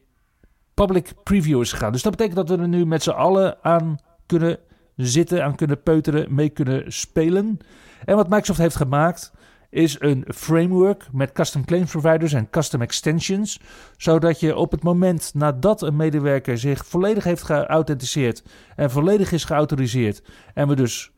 public 0.74 1.14
preview 1.24 1.62
is 1.62 1.72
gegaan. 1.72 1.92
Dus 1.92 2.02
dat 2.02 2.12
betekent 2.12 2.48
dat 2.48 2.58
we 2.58 2.64
er 2.64 2.70
nu 2.70 2.86
met 2.86 3.04
z'n 3.04 3.10
allen 3.10 3.64
aan 3.64 4.00
kunnen 4.26 4.60
zitten, 4.96 5.44
aan 5.44 5.56
kunnen 5.56 5.84
peuteren, 5.84 6.34
mee 6.34 6.50
kunnen 6.50 6.94
spelen. 6.94 7.58
En 8.06 8.16
wat 8.16 8.30
Microsoft 8.30 8.60
heeft 8.60 8.76
gemaakt 8.76 9.32
is 9.70 9.96
een 10.00 10.26
framework 10.28 11.08
met 11.12 11.32
custom 11.32 11.66
claims 11.66 11.92
providers 11.92 12.34
en 12.34 12.50
custom 12.50 12.82
extensions, 12.82 13.60
zodat 13.98 14.40
je 14.40 14.56
op 14.56 14.72
het 14.72 14.84
moment 14.84 15.32
nadat 15.34 15.82
een 15.82 15.96
medewerker 15.96 16.58
zich 16.58 16.86
volledig 16.86 17.24
heeft 17.24 17.44
geauthenticeerd 17.44 18.44
en 18.76 18.92
volledig 18.92 19.32
is 19.32 19.44
geautoriseerd 19.44 20.24
en 20.54 20.68
we 20.68 20.76
dus 20.76 21.12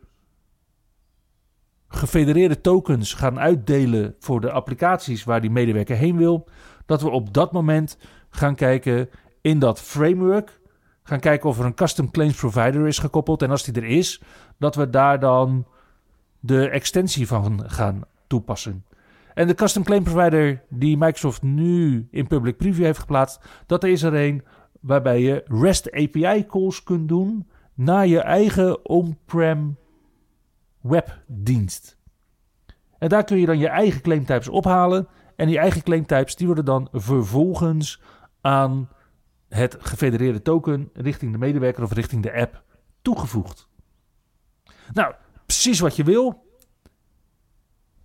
gefedereerde 1.96 2.62
tokens 2.62 3.14
gaan 3.14 3.40
uitdelen 3.40 4.16
voor 4.20 4.42
de 4.42 4.52
applicaties 4.52 5.24
waar 5.24 5.42
die 5.42 5.50
medewerker 5.50 5.96
heen 5.96 6.18
wil, 6.18 6.48
dat 6.86 7.02
we 7.02 7.10
op 7.10 7.34
dat 7.34 7.52
moment 7.52 7.98
gaan 8.30 8.56
kijken 8.56 9.10
in 9.42 9.60
dat 9.60 9.82
framework, 9.82 10.60
gaan 11.04 11.20
kijken 11.20 11.50
of 11.50 11.60
er 11.60 11.66
een 11.66 11.74
custom 11.74 12.12
claims 12.12 12.36
provider 12.36 12.88
is 12.88 12.98
gekoppeld 12.98 13.42
en 13.42 13.50
als 13.50 13.64
die 13.64 13.74
er 13.74 13.88
is, 13.88 14.22
dat 14.58 14.76
we 14.76 14.90
daar 14.90 15.20
dan 15.20 15.66
de 16.40 16.70
extensie 16.70 17.28
van 17.28 17.64
gaan 17.68 18.02
toepassen. 18.28 18.86
En 19.34 19.48
de 19.48 19.54
custom 19.54 19.84
claim 19.84 20.04
provider 20.04 20.62
die 20.70 20.98
Microsoft 20.98 21.42
nu 21.42 22.08
in 22.12 22.28
public 22.28 22.58
preview 22.58 22.86
heeft 22.86 23.00
geplaatst, 23.00 23.40
dat 23.66 23.84
is 23.84 24.04
er 24.04 24.14
een 24.14 24.44
waarbij 24.80 25.22
je 25.22 25.44
REST 25.48 25.92
API 25.92 26.46
calls 26.46 26.84
kunt 26.84 27.08
doen 27.08 27.48
naar 27.74 28.08
je 28.08 28.20
eigen 28.20 28.86
on-prem 28.86 29.78
webdienst. 30.84 31.98
En 32.98 33.10
daar 33.10 33.24
kun 33.24 33.38
je 33.38 33.46
dan 33.46 33.58
je 33.58 33.68
eigen 33.68 34.02
claimtypes 34.02 34.48
ophalen. 34.48 35.08
En 35.36 35.48
die 35.48 35.58
eigen 35.58 35.84
claimtypes 35.84 36.36
die 36.36 36.46
worden 36.46 36.66
dan 36.66 36.88
vervolgens 36.92 38.02
aan 38.42 38.90
het 39.50 39.78
gefedereerde 39.80 40.42
token 40.42 40.90
richting 40.94 41.32
de 41.32 41.38
medewerker 41.38 41.84
of 41.84 41.94
richting 41.94 42.24
de 42.24 42.34
app 42.34 42.64
toegevoegd. 43.02 43.68
Nou, 44.94 45.14
precies 45.46 45.80
wat 45.80 45.96
je 45.96 46.04
wil. 46.04 46.52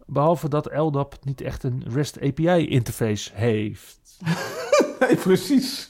Behalve 0.06 0.48
dat 0.48 0.74
LDAP 0.74 1.16
niet 1.24 1.40
echt 1.40 1.62
een 1.62 1.84
REST 1.88 2.20
API 2.20 2.68
interface 2.68 3.30
heeft. 3.34 4.18
Nee, 4.98 5.16
precies. 5.16 5.88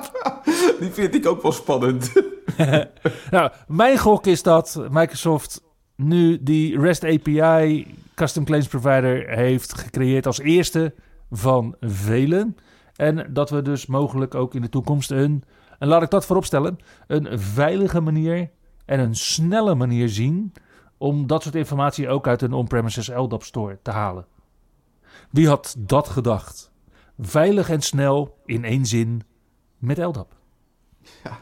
Die 0.80 0.90
vind 0.90 1.14
ik 1.14 1.26
ook 1.26 1.42
wel 1.42 1.52
spannend. 1.52 2.12
nou, 3.30 3.52
mijn 3.66 3.98
gok 3.98 4.26
is 4.26 4.42
dat 4.42 4.86
Microsoft 4.90 5.62
nu 6.02 6.42
die 6.42 6.80
REST 6.80 7.04
API 7.04 7.86
Custom 8.14 8.44
Claims 8.44 8.68
Provider 8.68 9.28
heeft 9.28 9.78
gecreëerd 9.78 10.26
als 10.26 10.38
eerste 10.38 10.94
van 11.30 11.74
velen. 11.80 12.56
En 12.96 13.32
dat 13.32 13.50
we 13.50 13.62
dus 13.62 13.86
mogelijk 13.86 14.34
ook 14.34 14.54
in 14.54 14.60
de 14.60 14.68
toekomst 14.68 15.10
een, 15.10 15.42
en 15.78 15.88
laat 15.88 16.02
ik 16.02 16.10
dat 16.10 16.26
vooropstellen, 16.26 16.78
een 17.06 17.38
veilige 17.38 18.00
manier 18.00 18.50
en 18.84 19.00
een 19.00 19.14
snelle 19.14 19.74
manier 19.74 20.08
zien 20.08 20.52
om 20.98 21.26
dat 21.26 21.42
soort 21.42 21.54
informatie 21.54 22.08
ook 22.08 22.26
uit 22.26 22.42
een 22.42 22.52
on-premises 22.52 23.08
LDAP 23.08 23.42
store 23.42 23.78
te 23.82 23.90
halen. 23.90 24.26
Wie 25.30 25.48
had 25.48 25.74
dat 25.78 26.08
gedacht? 26.08 26.72
Veilig 27.18 27.70
en 27.70 27.80
snel 27.80 28.38
in 28.44 28.64
één 28.64 28.86
zin 28.86 29.22
met 29.78 29.98
LDAP. 29.98 30.36
Ja, 31.24 31.38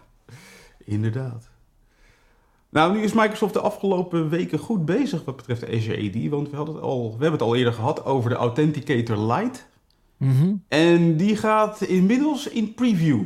inderdaad. 0.78 1.47
Nou, 2.70 2.92
nu 2.92 3.02
is 3.02 3.12
Microsoft 3.12 3.52
de 3.52 3.60
afgelopen 3.60 4.28
weken 4.28 4.58
goed 4.58 4.84
bezig 4.84 5.24
wat 5.24 5.36
betreft 5.36 5.60
de 5.60 5.76
Azure 5.76 6.08
AD. 6.08 6.28
Want 6.28 6.50
we, 6.50 6.56
hadden 6.56 6.74
het 6.74 6.84
al, 6.84 7.04
we 7.04 7.22
hebben 7.22 7.32
het 7.32 7.42
al 7.42 7.56
eerder 7.56 7.72
gehad 7.72 8.04
over 8.04 8.30
de 8.30 8.36
Authenticator 8.36 9.32
Lite. 9.32 9.60
Mhm. 10.16 10.54
En 10.68 11.16
die 11.16 11.36
gaat 11.36 11.82
inmiddels 11.82 12.48
in 12.48 12.74
preview. 12.74 13.22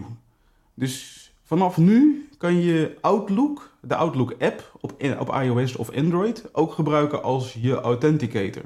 Dus 0.74 1.32
vanaf 1.42 1.76
nu 1.76 2.28
kan 2.38 2.60
je 2.60 2.96
Outlook, 3.00 3.70
de 3.80 3.96
Outlook 3.96 4.34
app 4.38 4.78
op, 4.80 4.92
op 5.18 5.34
iOS 5.42 5.76
of 5.76 5.96
Android, 5.96 6.48
ook 6.52 6.72
gebruiken 6.72 7.22
als 7.22 7.56
je 7.60 7.80
authenticator. 7.80 8.62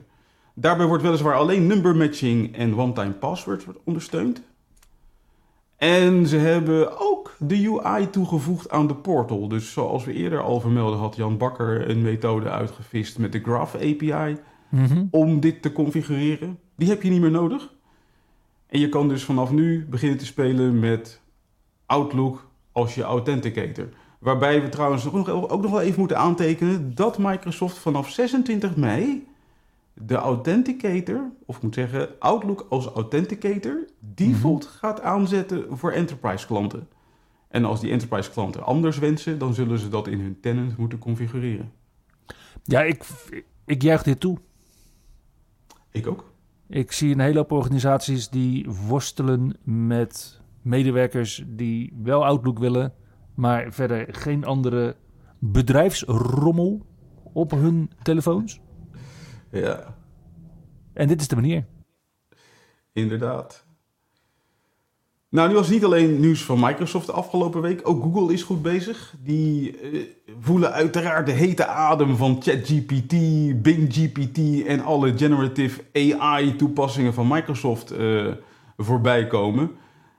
Daarbij 0.55 0.87
wordt 0.87 1.03
weliswaar 1.03 1.35
alleen 1.35 1.67
number 1.67 1.97
matching 1.97 2.57
en 2.57 2.79
one-time 2.79 3.13
password 3.13 3.67
ondersteund. 3.85 4.43
En 5.77 6.27
ze 6.27 6.37
hebben 6.37 7.01
ook 7.01 7.26
de 7.39 7.81
UI 7.83 8.11
toegevoegd 8.11 8.71
aan 8.71 8.87
de 8.87 8.95
portal. 8.95 9.49
Dus 9.49 9.73
zoals 9.73 10.05
we 10.05 10.13
eerder 10.13 10.41
al 10.43 10.61
vermelden 10.61 10.99
had 10.99 11.17
Jan 11.17 11.37
Bakker 11.37 11.91
een 11.91 12.03
methode 12.03 12.51
uitgevist 12.51 13.19
met 13.19 13.33
de 13.33 13.41
Graph 13.41 13.75
API 13.75 14.37
Mhm. 14.69 15.05
om 15.11 15.41
dit 15.41 15.63
te 15.63 15.73
configureren. 15.73 16.59
Die 16.77 16.89
heb 16.89 17.03
je 17.03 17.11
niet 17.11 17.21
meer 17.21 17.31
nodig. 17.31 17.73
En 18.67 18.81
je 18.81 18.89
kan 18.89 19.09
dus 19.09 19.25
vanaf 19.25 19.51
nu 19.51 19.87
beginnen 19.91 20.19
te 20.19 20.27
spelen 20.27 20.79
met 20.79 21.21
Outlook 21.87 22.47
als 22.73 22.95
je 22.95 23.03
authenticator. 23.03 23.89
Waarbij 24.19 24.63
we 24.63 24.69
trouwens 24.69 25.07
ook 25.07 25.13
nog, 25.61 25.71
wel 25.71 25.81
even 25.81 25.99
moeten 25.99 26.19
aantekenen 26.19 26.95
dat 26.95 27.19
Microsoft 27.19 27.79
vanaf 27.79 28.11
26 28.11 28.77
mei 28.77 29.27
de 29.95 30.15
authenticator, 30.15 31.31
of 31.47 31.57
ik 31.57 31.63
moet 31.63 31.75
zeggen 31.75 32.09
Outlook 32.19 32.67
als 32.69 32.87
authenticator, 32.87 33.85
default 33.99 34.65
gaat 34.67 35.01
aanzetten 35.01 35.65
voor 35.71 35.93
enterprise 35.93 36.47
klanten. 36.47 36.89
En 37.49 37.65
als 37.65 37.81
die 37.81 37.91
enterprise 37.91 38.31
klanten 38.31 38.63
anders 38.63 38.99
wensen, 38.99 39.39
dan 39.39 39.55
zullen 39.55 39.79
ze 39.79 39.89
dat 39.89 40.07
in 40.09 40.21
hun 40.21 40.41
tenant 40.41 40.77
moeten 40.77 40.99
configureren. 40.99 41.73
Ja, 42.63 42.83
ik, 42.83 43.05
ik 43.65 43.83
juich 43.83 44.03
dit 44.03 44.21
toe. 44.21 44.39
Ik 45.91 46.07
ook. 46.07 46.33
Ik 46.69 46.93
zie 46.93 47.13
een 47.13 47.21
hele 47.21 47.39
hoop 47.39 47.53
organisaties 47.53 48.29
die 48.29 48.71
worstelen 48.71 49.57
met 49.63 50.41
medewerkers 50.63 51.45
die 51.47 51.93
wel 52.03 52.25
Outlook 52.25 52.59
willen, 52.59 52.95
maar 53.35 53.73
verder 53.73 54.15
geen 54.15 54.45
andere 54.45 54.97
bedrijfsrommel 55.39 56.87
op 57.33 57.51
hun 57.51 57.91
telefoons. 58.03 58.61
Ja, 59.51 59.95
En 60.93 61.09
dit 61.09 61.21
is 61.21 61.29
de 61.29 61.35
manier. 61.35 61.67
inderdaad. 62.93 63.66
Nou, 65.29 65.49
nu 65.49 65.55
was 65.55 65.69
niet 65.69 65.85
alleen 65.85 66.21
nieuws 66.21 66.43
van 66.43 66.61
Microsoft 66.61 67.07
de 67.07 67.13
afgelopen 67.13 67.61
week. 67.61 67.89
Ook 67.89 68.03
Google 68.03 68.33
is 68.33 68.43
goed 68.43 68.63
bezig. 68.63 69.15
Die 69.23 69.79
eh, 69.79 70.01
voelen 70.41 70.73
uiteraard 70.73 71.27
de 71.27 71.33
hete 71.33 71.67
adem 71.67 72.17
van 72.17 72.43
ChatGPT, 72.43 73.13
Bing 73.63 73.93
GPT 73.93 74.67
en 74.67 74.81
alle 74.81 75.19
generative 75.19 75.85
AI-toepassingen 75.93 77.15
van 77.15 77.29
Microsoft 77.29 77.91
eh, 77.91 78.27
voorbij 78.77 79.27
komen. 79.27 79.71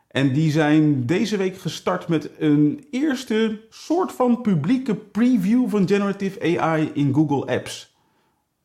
En 0.08 0.34
die 0.34 0.52
zijn 0.52 1.06
deze 1.06 1.38
week 1.38 1.58
gestart 1.58 2.08
met 2.08 2.30
een 2.40 2.88
eerste 2.92 3.62
soort 3.70 4.12
van 4.12 4.42
publieke 4.42 4.96
preview 4.96 5.70
van 5.70 5.88
generative 5.88 6.60
AI 6.60 6.92
in 6.94 7.14
Google 7.14 7.56
Apps. 7.56 7.96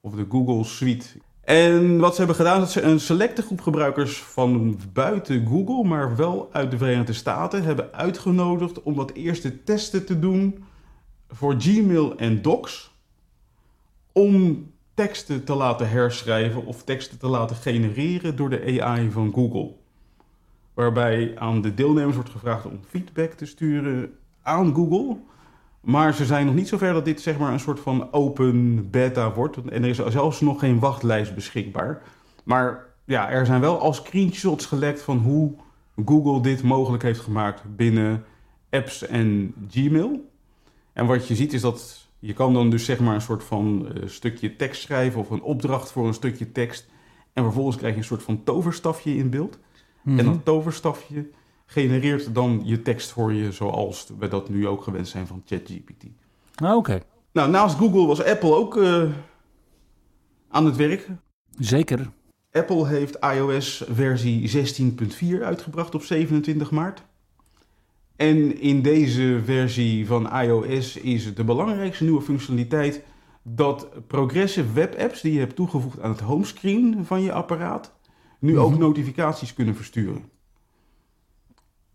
Of 0.00 0.14
de 0.14 0.26
Google 0.28 0.64
Suite. 0.64 1.06
En 1.42 1.98
wat 1.98 2.12
ze 2.12 2.18
hebben 2.18 2.36
gedaan 2.36 2.54
is 2.54 2.60
dat 2.60 2.70
ze 2.70 2.82
een 2.82 3.00
selecte 3.00 3.42
groep 3.42 3.60
gebruikers 3.60 4.22
van 4.22 4.78
buiten 4.92 5.46
Google, 5.46 5.84
maar 5.84 6.16
wel 6.16 6.48
uit 6.52 6.70
de 6.70 6.78
Verenigde 6.78 7.12
Staten, 7.12 7.62
hebben 7.62 7.92
uitgenodigd 7.92 8.82
om 8.82 8.94
wat 8.94 9.12
eerste 9.12 9.62
testen 9.62 10.06
te 10.06 10.18
doen 10.18 10.64
voor 11.28 11.54
Gmail 11.58 12.16
en 12.16 12.42
Docs. 12.42 12.90
Om 14.12 14.66
teksten 14.94 15.44
te 15.44 15.54
laten 15.54 15.88
herschrijven 15.88 16.66
of 16.66 16.84
teksten 16.84 17.18
te 17.18 17.26
laten 17.26 17.56
genereren 17.56 18.36
door 18.36 18.50
de 18.50 18.82
AI 18.82 19.10
van 19.10 19.32
Google. 19.32 19.74
Waarbij 20.74 21.38
aan 21.38 21.60
de 21.60 21.74
deelnemers 21.74 22.14
wordt 22.14 22.30
gevraagd 22.30 22.66
om 22.66 22.80
feedback 22.88 23.32
te 23.32 23.46
sturen 23.46 24.18
aan 24.42 24.74
Google. 24.74 25.16
Maar 25.82 26.14
ze 26.14 26.24
zijn 26.24 26.46
nog 26.46 26.54
niet 26.54 26.68
zover 26.68 26.92
dat 26.92 27.04
dit 27.04 27.20
zeg 27.20 27.38
maar 27.38 27.52
een 27.52 27.60
soort 27.60 27.80
van 27.80 28.12
open 28.12 28.90
beta 28.90 29.32
wordt. 29.32 29.56
En 29.56 29.82
er 29.82 29.88
is 29.88 29.96
zelfs 29.96 30.40
nog 30.40 30.58
geen 30.58 30.78
wachtlijst 30.78 31.34
beschikbaar. 31.34 32.02
Maar 32.44 32.86
ja, 33.04 33.30
er 33.30 33.46
zijn 33.46 33.60
wel 33.60 33.78
al 33.80 33.92
screenshots 33.92 34.66
gelekt 34.66 35.02
van 35.02 35.18
hoe 35.18 35.52
Google 36.04 36.40
dit 36.42 36.62
mogelijk 36.62 37.02
heeft 37.02 37.20
gemaakt 37.20 37.76
binnen 37.76 38.24
apps 38.70 39.06
en 39.06 39.54
Gmail. 39.70 40.30
En 40.92 41.06
wat 41.06 41.28
je 41.28 41.34
ziet 41.34 41.52
is 41.52 41.60
dat 41.60 42.06
je 42.18 42.32
kan 42.32 42.54
dan 42.54 42.70
dus 42.70 42.84
zeg 42.84 43.00
maar 43.00 43.14
een 43.14 43.20
soort 43.20 43.44
van 43.44 43.88
eh, 43.94 44.02
stukje 44.08 44.56
tekst 44.56 44.82
schrijven 44.82 45.20
of 45.20 45.30
een 45.30 45.42
opdracht 45.42 45.92
voor 45.92 46.06
een 46.06 46.14
stukje 46.14 46.52
tekst. 46.52 46.88
En 47.32 47.42
vervolgens 47.42 47.76
krijg 47.76 47.92
je 47.92 47.98
een 47.98 48.06
soort 48.06 48.22
van 48.22 48.44
toverstafje 48.44 49.16
in 49.16 49.30
beeld. 49.30 49.58
En 50.04 50.12
Mhm. 50.12 50.24
dat 50.24 50.44
toverstafje 50.44 51.26
genereert 51.72 52.34
dan 52.34 52.60
je 52.64 52.82
tekst 52.82 53.10
voor 53.10 53.32
je 53.32 53.52
zoals 53.52 54.08
we 54.18 54.28
dat 54.28 54.48
nu 54.48 54.66
ook 54.68 54.82
gewend 54.82 55.08
zijn 55.08 55.26
van 55.26 55.42
ChatGPT. 55.46 56.04
Ah, 56.54 56.76
Oké, 56.76 57.00
Nou, 57.32 57.50
naast 57.50 57.76
Google 57.76 58.06
was 58.06 58.22
Apple 58.24 58.54
ook 58.54 58.76
eh, 58.76 59.02
aan 60.48 60.64
het 60.66 60.76
werk. 60.76 61.08
zeker. 61.58 62.10
Apple 62.52 62.86
heeft 62.86 63.18
iOS 63.36 63.84
versie 63.90 64.48
16.4 65.38 65.42
uitgebracht 65.42 65.94
op 65.94 66.02
27 66.02 66.70
maart. 66.70 67.02
En 68.16 68.60
in 68.60 68.82
deze 68.82 69.40
versie 69.44 70.06
van 70.06 70.36
iOS 70.40 70.96
is 70.96 71.34
de 71.34 71.44
belangrijkste 71.44 72.04
nieuwe 72.04 72.22
functionaliteit 72.22 73.02
dat 73.42 73.88
progressive 74.06 74.72
webapps 74.72 75.20
die 75.20 75.32
je 75.32 75.38
hebt 75.38 75.56
toegevoegd 75.56 76.00
aan 76.00 76.10
het 76.10 76.20
homescreen 76.20 77.04
van 77.04 77.22
je 77.22 77.32
apparaat 77.32 77.92
nu 78.38 78.58
ook 78.58 78.70
Mhm. 78.70 78.80
notificaties 78.80 79.54
kunnen 79.54 79.74
versturen. 79.76 80.24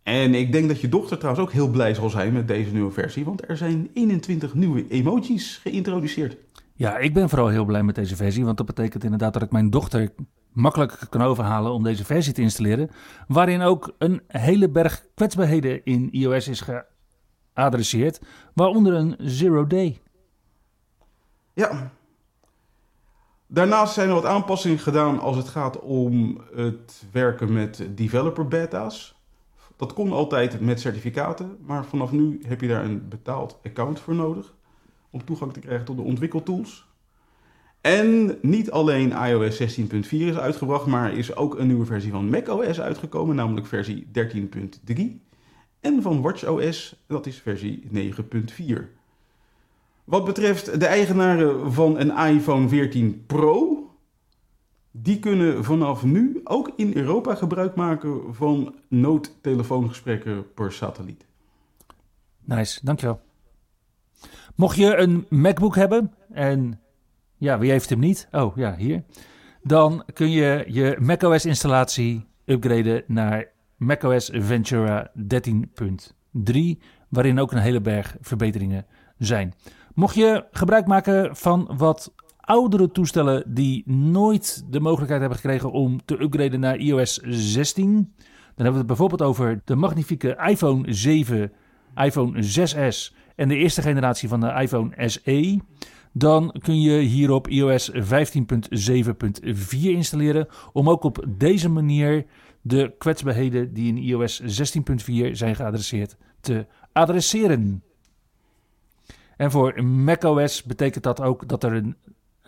En 0.08 0.34
ik 0.34 0.52
denk 0.52 0.68
dat 0.68 0.82
je 0.82 0.90
dochter 0.90 1.18
trouwens 1.18 1.46
ook 1.46 1.52
heel 1.52 1.70
blij 1.70 1.94
zal 1.94 2.10
zijn 2.10 2.34
met 2.34 2.48
deze 2.48 2.72
nieuwe 2.72 2.92
versie, 2.92 3.26
want 3.26 3.50
er 3.50 3.58
zijn 3.58 3.90
21 3.94 4.54
nieuwe 4.54 4.88
emojis 4.88 5.58
geïntroduceerd. 5.58 6.38
Ja, 6.74 6.98
ik 6.98 7.14
ben 7.14 7.30
vooral 7.30 7.48
heel 7.48 7.66
blij 7.66 7.84
met 7.84 7.96
deze 7.96 8.16
versie, 8.16 8.46
want 8.46 8.58
dat 8.58 8.66
betekent 8.66 9.04
inderdaad 9.04 9.34
dat 9.34 9.42
ik 9.42 9.52
mijn 9.52 9.70
dochter 9.70 10.10
makkelijk 10.52 11.00
kan 11.10 11.22
overhalen 11.22 11.72
om 11.72 11.84
deze 11.84 12.06
versie 12.06 12.34
te 12.34 12.42
installeren, 12.42 12.90
waarin 13.28 13.62
ook 13.62 13.96
een 13.98 14.22
hele 14.28 14.70
berg 14.70 15.06
kwetsbaarheden 15.16 15.86
in 15.86 16.12
iOS 16.12 16.48
is 16.48 16.64
geadresseerd, 17.54 18.22
waaronder 18.54 18.94
een 18.94 19.16
zero 19.18 19.68
day. 19.68 20.02
Ja. 21.54 21.92
Daarnaast 23.48 23.94
zijn 23.94 24.08
er 24.08 24.14
wat 24.14 24.26
aanpassingen 24.26 24.80
gedaan 24.80 25.20
als 25.20 25.36
het 25.36 25.48
gaat 25.48 25.80
om 25.80 26.42
het 26.56 27.04
werken 27.12 27.54
met 27.54 27.88
developer 27.96 28.48
beta's. 28.48 29.17
Dat 29.78 29.94
kon 29.94 30.12
altijd 30.12 30.60
met 30.60 30.80
certificaten, 30.80 31.58
maar 31.62 31.86
vanaf 31.86 32.12
nu 32.12 32.40
heb 32.48 32.62
je 32.62 32.68
daar 32.68 32.86
een 32.86 33.08
betaald 33.08 33.60
account 33.64 34.00
voor 34.00 34.16
nodig 34.16 34.54
om 35.10 35.26
toegang 35.26 35.54
te 35.54 35.60
krijgen 35.60 35.86
tot 35.86 35.98
de 35.98 36.04
ontwikkeltools. 36.04 36.88
En 37.82 38.38
niet 38.42 38.72
alleen 38.72 39.12
iOS 39.12 39.80
16.4 39.80 40.08
is 40.10 40.38
uitgebracht, 40.38 40.86
maar 40.86 41.14
is 41.14 41.36
ook 41.36 41.60
een 41.60 41.68
nieuwe 41.68 41.86
versie 41.86 42.12
van 42.12 42.30
macOS 42.30 42.82
uitgekomen, 42.82 43.36
namelijk 43.36 43.68
versie 43.68 44.08
13.3. 44.88 45.02
En 45.80 46.02
van 46.02 46.22
watchOS, 46.22 46.96
dat 47.08 47.26
is 47.26 47.38
versie 47.38 47.84
9.4. 47.94 48.98
Wat 50.04 50.26
betreft 50.26 50.80
de 50.80 50.86
eigenaren 50.86 51.74
van 51.74 52.00
een 52.00 52.18
iPhone 52.36 52.68
14 52.68 53.24
Pro, 53.28 53.77
die 55.02 55.20
kunnen 55.20 55.64
vanaf 55.64 56.04
nu 56.04 56.42
ook 56.44 56.72
in 56.76 56.96
Europa 56.96 57.36
gebruik 57.36 57.76
maken 57.76 58.36
van 58.36 58.76
noodtelefoongesprekken 58.88 60.54
per 60.54 60.72
satelliet. 60.72 61.26
Nice, 62.44 62.80
dankjewel. 62.84 63.20
Mocht 64.56 64.78
je 64.78 64.96
een 64.96 65.26
MacBook 65.30 65.76
hebben 65.76 66.14
en 66.32 66.80
ja, 67.38 67.60
wie 67.60 67.72
heeft 67.72 67.90
hem 67.90 68.00
niet? 68.00 68.28
Oh 68.32 68.56
ja, 68.56 68.76
hier. 68.76 69.04
Dan 69.64 70.04
kun 70.14 70.32
je 70.32 70.66
je 70.68 70.98
macOS 71.00 71.46
installatie 71.46 72.26
upgraden 72.46 73.04
naar 73.08 73.52
macOS 73.76 74.30
Ventura 74.34 75.12
13.3, 75.18 76.54
waarin 77.10 77.40
ook 77.40 77.52
een 77.52 77.58
hele 77.58 77.82
berg 77.82 78.16
verbeteringen 78.22 78.86
zijn. 79.18 79.54
Mocht 79.94 80.16
je 80.16 80.46
gebruik 80.52 80.88
maken 80.88 81.36
van 81.36 81.72
wat 81.78 82.14
oudere 82.48 82.92
toestellen 82.92 83.44
die 83.48 83.84
nooit 83.92 84.66
de 84.70 84.80
mogelijkheid 84.80 85.20
hebben 85.22 85.40
gekregen 85.40 85.72
om 85.72 86.06
te 86.06 86.22
upgraden 86.22 86.60
naar 86.60 86.78
iOS 86.78 87.20
16, 87.24 87.86
dan 87.86 87.96
hebben 88.56 88.72
we 88.72 88.78
het 88.78 88.88
bijvoorbeeld 88.88 89.22
over 89.22 89.62
de 89.66 89.76
magnifieke 89.76 90.38
iPhone 90.48 90.94
7, 90.94 91.52
iPhone 91.96 92.44
6S 92.44 93.16
en 93.36 93.48
de 93.48 93.56
eerste 93.56 93.82
generatie 93.82 94.30
van 94.30 94.40
de 94.40 94.54
iPhone 94.62 95.10
SE. 95.10 95.60
Dan 96.12 96.56
kun 96.60 96.82
je 96.82 97.00
hierop 97.00 97.48
iOS 97.48 97.92
15.7.4 97.92 98.02
installeren 99.80 100.48
om 100.74 100.90
ook 100.90 101.04
op 101.04 101.26
deze 101.28 101.70
manier 101.70 102.26
de 102.62 102.96
kwetsbaarheden 102.98 103.74
die 103.74 103.88
in 103.88 103.98
iOS 103.98 104.42
16.4 104.42 104.48
zijn 105.32 105.56
geadresseerd 105.56 106.18
te 106.40 106.66
adresseren. 106.92 107.84
En 109.38 109.52
voor 109.52 109.84
macOS 109.84 110.64
betekent 110.64 111.04
dat 111.04 111.22
ook 111.22 111.48
dat 111.48 111.64
er 111.64 111.74
een 111.74 111.96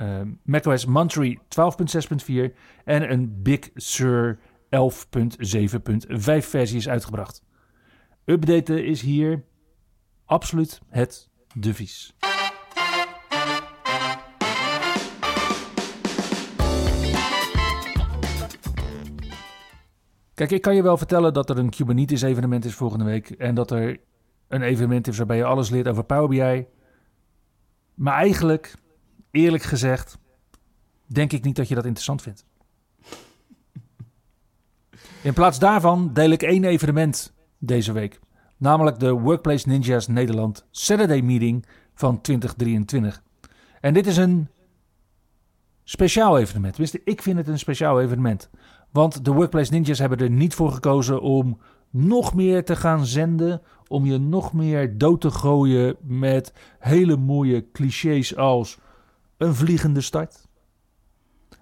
uh, 0.02 0.22
macOS 0.44 0.86
Monterey 0.86 1.40
12.6.4 1.40 2.56
en 2.84 3.12
een 3.12 3.42
Big 3.42 3.70
Sur 3.76 4.40
11.7.5 4.64 6.18
versie 6.38 6.78
is 6.78 6.90
uitgebracht. 6.90 7.44
Updaten 8.26 8.86
is 8.86 9.02
hier 9.02 9.44
absoluut 10.26 10.82
het 10.88 11.30
devies. 11.56 12.14
Kijk, 20.34 20.52
ik 20.52 20.62
kan 20.62 20.76
je 20.76 20.84
wel 20.84 20.98
vertellen 20.98 21.34
dat 21.34 21.50
er 21.50 21.58
een 21.58 21.70
Kubernetes 21.70 22.22
evenement 22.22 22.66
is 22.66 22.76
volgende 22.76 23.06
week 23.06 23.30
en 23.30 23.56
dat 23.56 23.72
er 23.72 24.00
een 24.48 24.62
evenement 24.62 25.08
is 25.08 25.18
waarbij 25.18 25.38
je 25.38 25.44
alles 25.44 25.70
leert 25.70 25.88
over 25.88 26.04
Power 26.04 26.28
BI. 26.28 26.68
Maar 27.94 28.14
eigenlijk, 28.14 28.74
eerlijk 29.32 29.63
gezegd, 29.63 30.18
denk 31.06 31.32
ik 31.32 31.44
niet 31.44 31.56
dat 31.56 31.68
je 31.68 31.76
dat 31.76 31.86
interessant 31.86 32.22
vindt. 32.22 32.46
In 35.22 35.34
plaats 35.34 35.60
daarvan 35.60 36.13
deel 36.13 36.30
ik 36.30 36.42
één 36.42 36.63
evenement 36.63 37.34
deze 37.58 37.92
week. 37.92 38.20
Namelijk 38.58 39.00
de 39.00 39.12
Workplace 39.12 39.68
Ninjas 39.68 40.08
Nederland 40.08 40.65
Saturday 40.72 41.22
Meeting 41.22 41.65
van 41.94 42.22
2023. 42.22 43.24
En 43.82 43.94
dit 43.94 44.08
is 44.08 44.18
een 44.18 44.48
speciaal 45.84 46.38
evenement. 46.39 46.80
Ik 47.04 47.22
vind 47.22 47.38
het 47.38 47.48
een 47.48 47.60
speciaal 47.60 48.02
evenement. 48.02 48.50
Want 48.92 49.26
de 49.26 49.32
Workplace 49.32 49.72
Ninjas 49.72 50.00
hebben 50.00 50.18
er 50.18 50.30
niet 50.30 50.54
voor 50.54 50.72
gekozen 50.72 51.22
om 51.22 51.60
nog 51.89 52.34
meer 52.34 52.65
te 52.65 52.76
gaan 52.76 53.06
zenden. 53.06 53.62
Om 53.88 54.06
je 54.06 54.18
nog 54.18 54.54
meer 54.54 54.98
dood 54.98 55.22
te 55.22 55.32
gooien 55.32 55.96
met 56.02 56.54
hele 56.80 57.18
mooie 57.18 57.72
clichés 57.72 58.36
als 58.36 58.80
een 59.39 59.56
vliegende 59.56 60.02
start. 60.02 60.47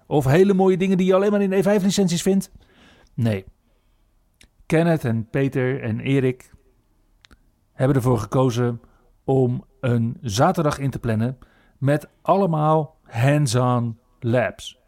Of 0.06 0.24
hele 0.24 0.54
mooie 0.54 0.76
dingen 0.76 0.96
die 0.96 1.06
je 1.06 1.14
alleen 1.14 1.30
maar 1.30 1.42
in 1.42 1.64
E5 1.64 1.82
licenties 1.82 2.22
vindt. 2.22 2.50
Nee. 3.14 3.44
Kenneth 4.66 5.04
en 5.04 5.28
Peter 5.30 5.82
en 5.82 6.00
Erik 6.00 6.50
hebben 7.72 7.96
ervoor 7.96 8.18
gekozen 8.18 8.80
om 9.24 9.64
een 9.80 10.16
zaterdag 10.20 10.78
in 10.78 10.90
te 10.90 10.98
plannen 10.98 11.38
met 11.78 12.08
allemaal 12.22 12.96
hands-on 13.02 13.98
labs. 14.20 14.78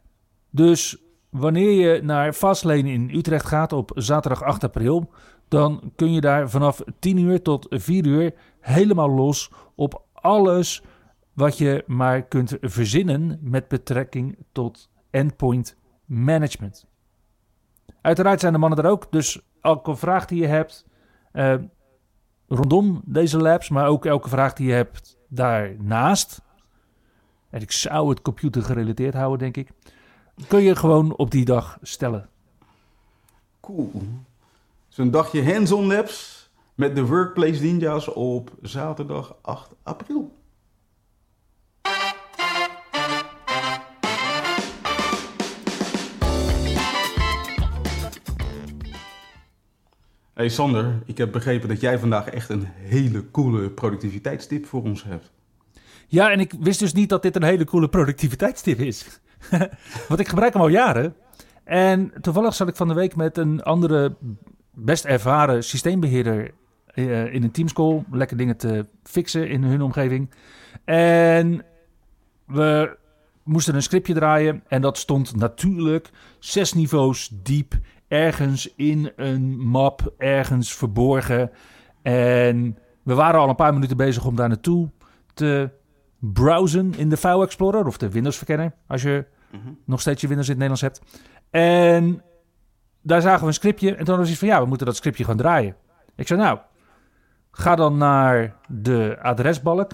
Dus 0.51 1.03
wanneer 1.29 1.71
je 1.71 2.03
naar 2.03 2.33
Fastlane 2.33 2.93
in 2.93 3.11
Utrecht 3.15 3.47
gaat 3.47 3.73
op 3.73 3.91
zaterdag 3.95 4.43
8 4.43 4.65
april, 4.65 5.11
dan 5.49 5.93
kun 5.97 6.13
je 6.13 6.21
daar 6.21 6.51
vanaf 6.51 6.83
10 6.99 7.19
uur 7.19 7.43
tot 7.43 7.67
4 7.71 8.07
uur 8.07 8.35
helemaal 8.61 9.11
los 9.11 9.51
op 9.75 10.03
alles 10.13 10.83
wat 11.41 11.59
je 11.59 11.85
maar 11.87 12.23
kunt 12.23 12.57
verzinnen 12.61 13.39
met 13.43 13.69
betrekking 13.69 14.37
tot 14.53 14.91
endpoint 15.11 15.77
management. 16.05 16.87
Uiteraard 18.01 18.41
zijn 18.41 18.53
de 18.53 18.59
mannen 18.59 18.79
er 18.79 18.91
ook, 18.91 19.07
dus 19.11 19.41
elke 19.61 19.97
vraag 19.97 20.27
die 20.27 20.41
je 20.41 20.47
hebt 20.47 20.87
uh, 21.33 21.55
rondom 22.49 23.03
deze 23.05 23.39
labs, 23.39 23.69
maar 23.69 23.87
ook 23.87 24.07
elke 24.07 24.29
vraag 24.29 24.53
die 24.53 24.67
je 24.67 24.73
hebt 24.73 25.19
daarnaast, 25.29 26.41
en 27.51 27.61
ik 27.61 27.73
zou 27.73 28.09
het 28.09 28.23
computer 28.23 28.63
gerelateerd 28.63 29.15
houden, 29.15 29.39
denk 29.39 29.57
ik, 29.57 29.71
kun 30.49 30.63
je 30.63 30.77
gewoon 30.77 31.17
op 31.17 31.31
die 31.31 31.45
dag 31.45 31.79
stellen. 31.83 32.29
Cool. 33.61 34.03
Zo'n 34.89 35.11
dagje 35.11 35.53
hands-on 35.53 35.87
labs 35.87 36.51
met 36.75 36.95
de 36.95 37.07
Workplace 37.07 37.63
Ninjas 37.63 38.09
op 38.09 38.51
zaterdag 38.63 39.37
8 39.41 39.75
april. 39.83 40.39
Hey 50.41 50.49
Sander, 50.49 51.03
ik 51.05 51.19
heb 51.19 51.33
begrepen 51.33 51.69
dat 51.69 51.81
jij 51.81 51.99
vandaag 51.99 52.29
echt 52.29 52.49
een 52.49 52.65
hele 52.67 53.31
coole 53.31 53.71
productiviteitstip 53.71 54.67
voor 54.67 54.83
ons 54.83 55.05
hebt. 55.05 55.31
Ja, 56.07 56.31
en 56.31 56.41
ik 56.41 56.55
wist 56.61 56.79
dus 56.79 56.93
niet 56.93 57.09
dat 57.09 57.23
dit 57.23 57.37
een 57.37 57.43
hele 57.43 57.65
coole 57.65 57.89
productiviteitstip 57.89 58.79
is. 58.79 59.21
Want 60.09 60.21
ik 60.21 60.29
gebruik 60.29 60.53
hem 60.53 60.63
al 60.63 60.69
jaren. 60.69 61.15
En 61.65 62.13
toevallig 62.21 62.55
zat 62.55 62.69
ik 62.69 62.77
van 62.77 62.89
de 62.89 62.95
week 62.95 63.17
met 63.17 63.39
een 63.39 63.63
andere 63.63 64.17
best 64.75 65.05
ervaren 65.05 65.65
systeembeheerder 65.65 66.51
uh, 66.95 67.35
in 67.35 67.43
een 67.43 67.53
teamscall. 67.53 68.05
Lekker 68.11 68.37
dingen 68.37 68.57
te 68.57 68.87
fixen 69.03 69.49
in 69.49 69.63
hun 69.63 69.83
omgeving. 69.83 70.31
En 70.85 71.65
we 72.47 72.97
moesten 73.45 73.75
een 73.75 73.83
scriptje 73.83 74.15
draaien. 74.15 74.63
En 74.69 74.81
dat 74.81 74.99
stond 74.99 75.37
natuurlijk 75.37 76.11
zes 76.39 76.73
niveaus 76.73 77.31
diep. 77.43 77.75
Ergens 78.11 78.75
in 78.75 79.13
een 79.17 79.59
map, 79.59 80.13
ergens 80.19 80.75
verborgen. 80.75 81.51
En 82.03 82.79
we 83.03 83.15
waren 83.15 83.41
al 83.41 83.49
een 83.49 83.55
paar 83.55 83.75
minuten 83.75 83.97
bezig 83.97 84.25
om 84.25 84.37
daar 84.37 84.49
naartoe 84.49 84.91
te 85.35 85.71
browsen 86.19 86.95
in 86.97 87.09
de 87.09 87.17
File 87.17 87.45
Explorer 87.45 87.87
of 87.87 87.99
de 87.99 88.11
Windows 88.11 88.37
verkenner, 88.37 88.73
als 88.87 89.03
je 89.03 89.27
mm-hmm. 89.53 89.79
nog 89.85 90.01
steeds 90.01 90.21
je 90.21 90.27
Windows 90.27 90.49
in 90.49 90.61
het 90.61 90.69
Nederlands 90.69 91.01
hebt. 91.01 91.19
En 91.51 92.23
daar 93.03 93.21
zagen 93.21 93.41
we 93.41 93.47
een 93.47 93.55
scriptje 93.55 93.95
en 93.95 94.05
toen 94.05 94.17
was 94.17 94.31
iets 94.31 94.39
van 94.39 94.49
ja, 94.49 94.61
we 94.61 94.67
moeten 94.67 94.87
dat 94.87 94.97
scriptje 94.97 95.25
gewoon 95.25 95.39
draaien. 95.39 95.77
Ik 96.17 96.27
zei 96.27 96.41
nou, 96.41 96.59
Ga 97.51 97.75
dan 97.75 97.97
naar 97.97 98.57
de 98.69 99.19
adresbalk. 99.21 99.91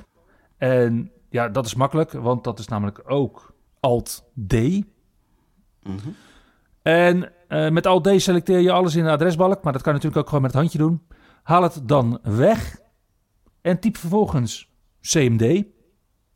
En 0.56 1.10
ja, 1.30 1.48
dat 1.48 1.66
is 1.66 1.74
makkelijk, 1.74 2.12
want 2.12 2.44
dat 2.44 2.58
is 2.58 2.68
namelijk 2.68 3.02
ook 3.06 3.54
Alt-D. 3.80 4.52
Mhm. 4.52 6.08
En 6.82 7.32
eh, 7.48 7.68
met 7.68 7.86
Alt-D 7.86 8.08
selecteer 8.16 8.58
je 8.58 8.72
alles 8.72 8.94
in 8.94 9.04
de 9.04 9.10
adresbalk, 9.10 9.62
maar 9.62 9.72
dat 9.72 9.82
kan 9.82 9.92
je 9.92 9.98
natuurlijk 9.98 10.16
ook 10.16 10.26
gewoon 10.28 10.42
met 10.42 10.52
het 10.52 10.60
handje 10.60 10.78
doen. 10.78 11.06
Haal 11.42 11.62
het 11.62 11.80
dan 11.82 12.18
weg 12.22 12.78
en 13.60 13.80
typ 13.80 13.96
vervolgens 13.96 14.72
CMD 15.00 15.64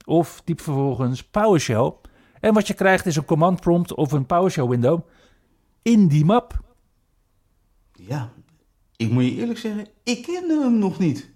of 0.04 0.40
typ 0.44 0.60
vervolgens 0.60 1.24
PowerShell. 1.24 1.92
En 2.40 2.54
wat 2.54 2.66
je 2.66 2.74
krijgt 2.74 3.06
is 3.06 3.16
een 3.16 3.24
command 3.24 3.60
prompt 3.60 3.94
of 3.94 4.12
een 4.12 4.26
PowerShell 4.26 4.66
window 4.66 5.00
in 5.82 6.08
die 6.08 6.24
map. 6.24 6.60
Ja, 7.92 8.32
ik 8.96 9.10
moet 9.10 9.24
je 9.24 9.34
eerlijk 9.34 9.58
zeggen, 9.58 9.86
ik 10.02 10.22
kende 10.22 10.60
hem 10.62 10.78
nog 10.78 10.98
niet. 10.98 11.30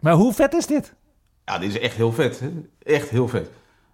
Maar 0.00 0.14
hoe 0.14 0.32
vet 0.32 0.54
is 0.54 0.66
dit? 0.66 0.94
Ja, 1.44 1.58
dit 1.58 1.68
is 1.68 1.78
echt 1.78 1.96
heel 1.96 2.12
vet. 2.12 2.40
Hè? 2.40 2.50
Echt 2.78 3.08
heel 3.08 3.28
vet. 3.28 3.50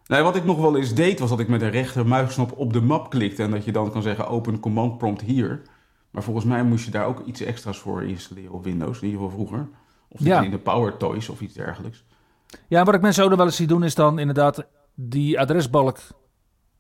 Nee, 0.09 0.23
wat 0.23 0.37
ik 0.37 0.45
nog 0.45 0.61
wel 0.61 0.77
eens 0.77 0.95
deed, 0.95 1.19
was 1.19 1.29
dat 1.29 1.41
ik 1.41 1.49
met 1.49 1.63
een 1.63 1.71
rechtermuisknop 1.71 2.53
op 2.57 2.73
de 2.73 2.81
map 2.81 3.11
klikte. 3.11 3.43
En 3.43 3.51
dat 3.51 3.65
je 3.65 3.73
dan 3.73 3.91
kan 3.91 4.03
zeggen, 4.03 4.29
open 4.29 4.61
command 4.61 4.99
prompt 4.99 5.21
hier. 5.21 5.63
Maar 6.11 6.23
volgens 6.23 6.45
mij 6.45 6.63
moest 6.65 6.85
je 6.85 6.91
daar 6.91 7.07
ook 7.07 7.25
iets 7.27 7.41
extra's 7.41 7.79
voor 7.79 8.03
installeren 8.03 8.53
op 8.53 8.65
Windows. 8.65 9.01
In 9.01 9.07
ieder 9.09 9.21
geval 9.21 9.37
vroeger. 9.37 9.69
Of 10.09 10.21
Ja. 10.21 10.41
in 10.43 10.51
de 10.51 10.59
Power 10.59 10.97
Toys 10.97 11.29
of 11.29 11.41
iets 11.41 11.55
dergelijks. 11.55 12.05
Ja, 12.69 12.85
wat 12.85 12.95
ik 12.95 13.01
mensen 13.01 13.23
ook 13.23 13.29
nog 13.29 13.39
wel 13.39 13.47
eens 13.47 13.57
zie 13.57 13.67
doen 13.67 13.85
is 13.85 13.95
dan 13.95 14.19
inderdaad 14.19 14.67
die 14.95 15.41
adresbalk 15.41 15.99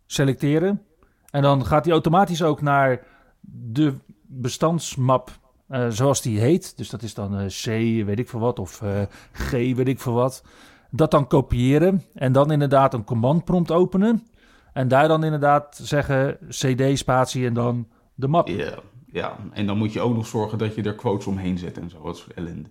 selecteren. 0.06 0.82
En 1.30 1.42
dan 1.42 1.66
gaat 1.66 1.84
die 1.84 1.92
automatisch 1.92 2.42
ook 2.42 2.62
naar 2.62 3.06
de 3.40 3.94
bestandsmap 4.26 5.38
eh, 5.68 5.86
zoals 5.88 6.22
die 6.22 6.40
heet. 6.40 6.76
Dus 6.76 6.90
dat 6.90 7.02
is 7.02 7.14
dan 7.14 7.36
eh, 7.38 7.46
C, 7.46 7.64
weet 8.06 8.18
ik 8.18 8.28
veel 8.28 8.40
wat, 8.40 8.58
of 8.58 8.82
eh, 8.82 9.02
G, 9.32 9.50
weet 9.50 9.88
ik 9.88 10.00
veel 10.00 10.12
wat. 10.12 10.42
Dat 10.90 11.10
dan 11.10 11.26
kopiëren 11.26 12.04
en 12.14 12.32
dan 12.32 12.50
inderdaad 12.50 12.94
een 12.94 13.04
command 13.04 13.44
prompt 13.44 13.70
openen. 13.70 14.26
En 14.72 14.88
daar 14.88 15.08
dan 15.08 15.24
inderdaad 15.24 15.80
zeggen 15.82 16.38
cd 16.48 16.98
spatie 16.98 17.46
en 17.46 17.54
dan 17.54 17.88
de 18.14 18.28
map. 18.28 18.48
Ja, 18.48 18.78
ja, 19.12 19.36
en 19.52 19.66
dan 19.66 19.78
moet 19.78 19.92
je 19.92 20.00
ook 20.00 20.14
nog 20.14 20.26
zorgen 20.26 20.58
dat 20.58 20.74
je 20.74 20.82
er 20.82 20.94
quotes 20.94 21.26
omheen 21.26 21.58
zet 21.58 21.78
en 21.78 21.90
zo. 21.90 22.00
Wat 22.02 22.16
soort 22.16 22.34
ellende. 22.34 22.68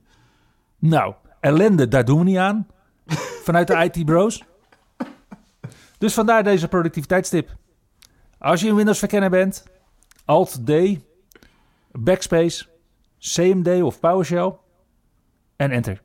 Nou, 0.79 1.13
ellende, 1.39 1.87
daar 1.87 2.05
doen 2.05 2.17
we 2.17 2.23
niet 2.23 2.37
aan. 2.37 2.67
Vanuit 3.45 3.67
de 3.67 3.89
IT-bros. 3.91 4.43
Dus 5.97 6.13
vandaar 6.13 6.43
deze 6.43 6.67
productiviteitstip. 6.67 7.55
Als 8.37 8.61
je 8.61 8.69
een 8.69 8.75
Windows-verkenner 8.75 9.29
bent, 9.29 9.65
Alt-D, 10.25 10.71
Backspace, 11.91 12.65
CMD 13.19 13.81
of 13.81 13.99
PowerShell 13.99 14.55
en 15.55 15.71
Enter. 15.71 16.01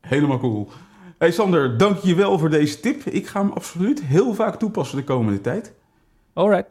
Helemaal 0.00 0.38
cool. 0.38 0.68
Hey 1.18 1.30
Sander, 1.30 1.78
dank 1.78 1.98
je 1.98 2.14
wel 2.14 2.38
voor 2.38 2.50
deze 2.50 2.80
tip. 2.80 3.04
Ik 3.04 3.26
ga 3.26 3.40
hem 3.40 3.50
absoluut 3.50 4.02
heel 4.02 4.34
vaak 4.34 4.58
toepassen 4.58 4.96
de 4.96 5.04
komende 5.04 5.40
tijd. 5.40 5.74
Alright. 6.32 6.68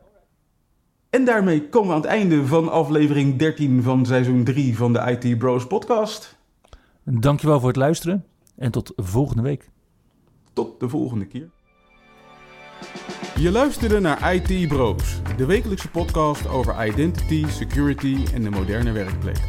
En 1.09 1.25
daarmee 1.25 1.69
komen 1.69 1.89
we 1.89 1.95
aan 1.95 2.01
het 2.01 2.09
einde 2.09 2.45
van 2.45 2.69
aflevering 2.69 3.37
13 3.37 3.83
van 3.83 4.05
seizoen 4.05 4.43
3 4.43 4.77
van 4.77 4.93
de 4.93 5.17
IT 5.19 5.37
Bros 5.37 5.67
podcast. 5.67 6.37
Dankjewel 7.03 7.59
voor 7.59 7.67
het 7.67 7.77
luisteren 7.77 8.25
en 8.55 8.71
tot 8.71 8.93
volgende 8.95 9.41
week. 9.41 9.69
Tot 10.53 10.79
de 10.79 10.89
volgende 10.89 11.25
keer. 11.25 11.49
Je 13.39 13.51
luisterde 13.51 13.99
naar 13.99 14.33
IT 14.33 14.67
Bros, 14.67 15.21
de 15.37 15.45
wekelijkse 15.45 15.89
podcast 15.89 16.47
over 16.47 16.87
identity, 16.87 17.45
security 17.47 18.25
en 18.33 18.41
de 18.41 18.49
moderne 18.49 18.91
werkplek. 18.91 19.39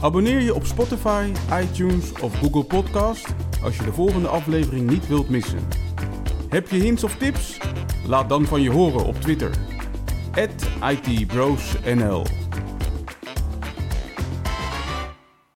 Abonneer 0.00 0.40
je 0.40 0.54
op 0.54 0.64
Spotify, 0.64 1.32
iTunes 1.62 2.12
of 2.20 2.38
Google 2.38 2.64
Podcast 2.64 3.34
als 3.62 3.76
je 3.76 3.84
de 3.84 3.92
volgende 3.92 4.28
aflevering 4.28 4.90
niet 4.90 5.08
wilt 5.08 5.28
missen. 5.28 5.68
Heb 6.48 6.68
je 6.70 6.78
hints 6.78 7.04
of 7.04 7.16
tips? 7.16 7.58
Laat 8.06 8.28
dan 8.28 8.44
van 8.44 8.62
je 8.62 8.70
horen 8.70 9.04
op 9.04 9.20
Twitter. 9.20 9.50
@itbrosnl 10.80 12.24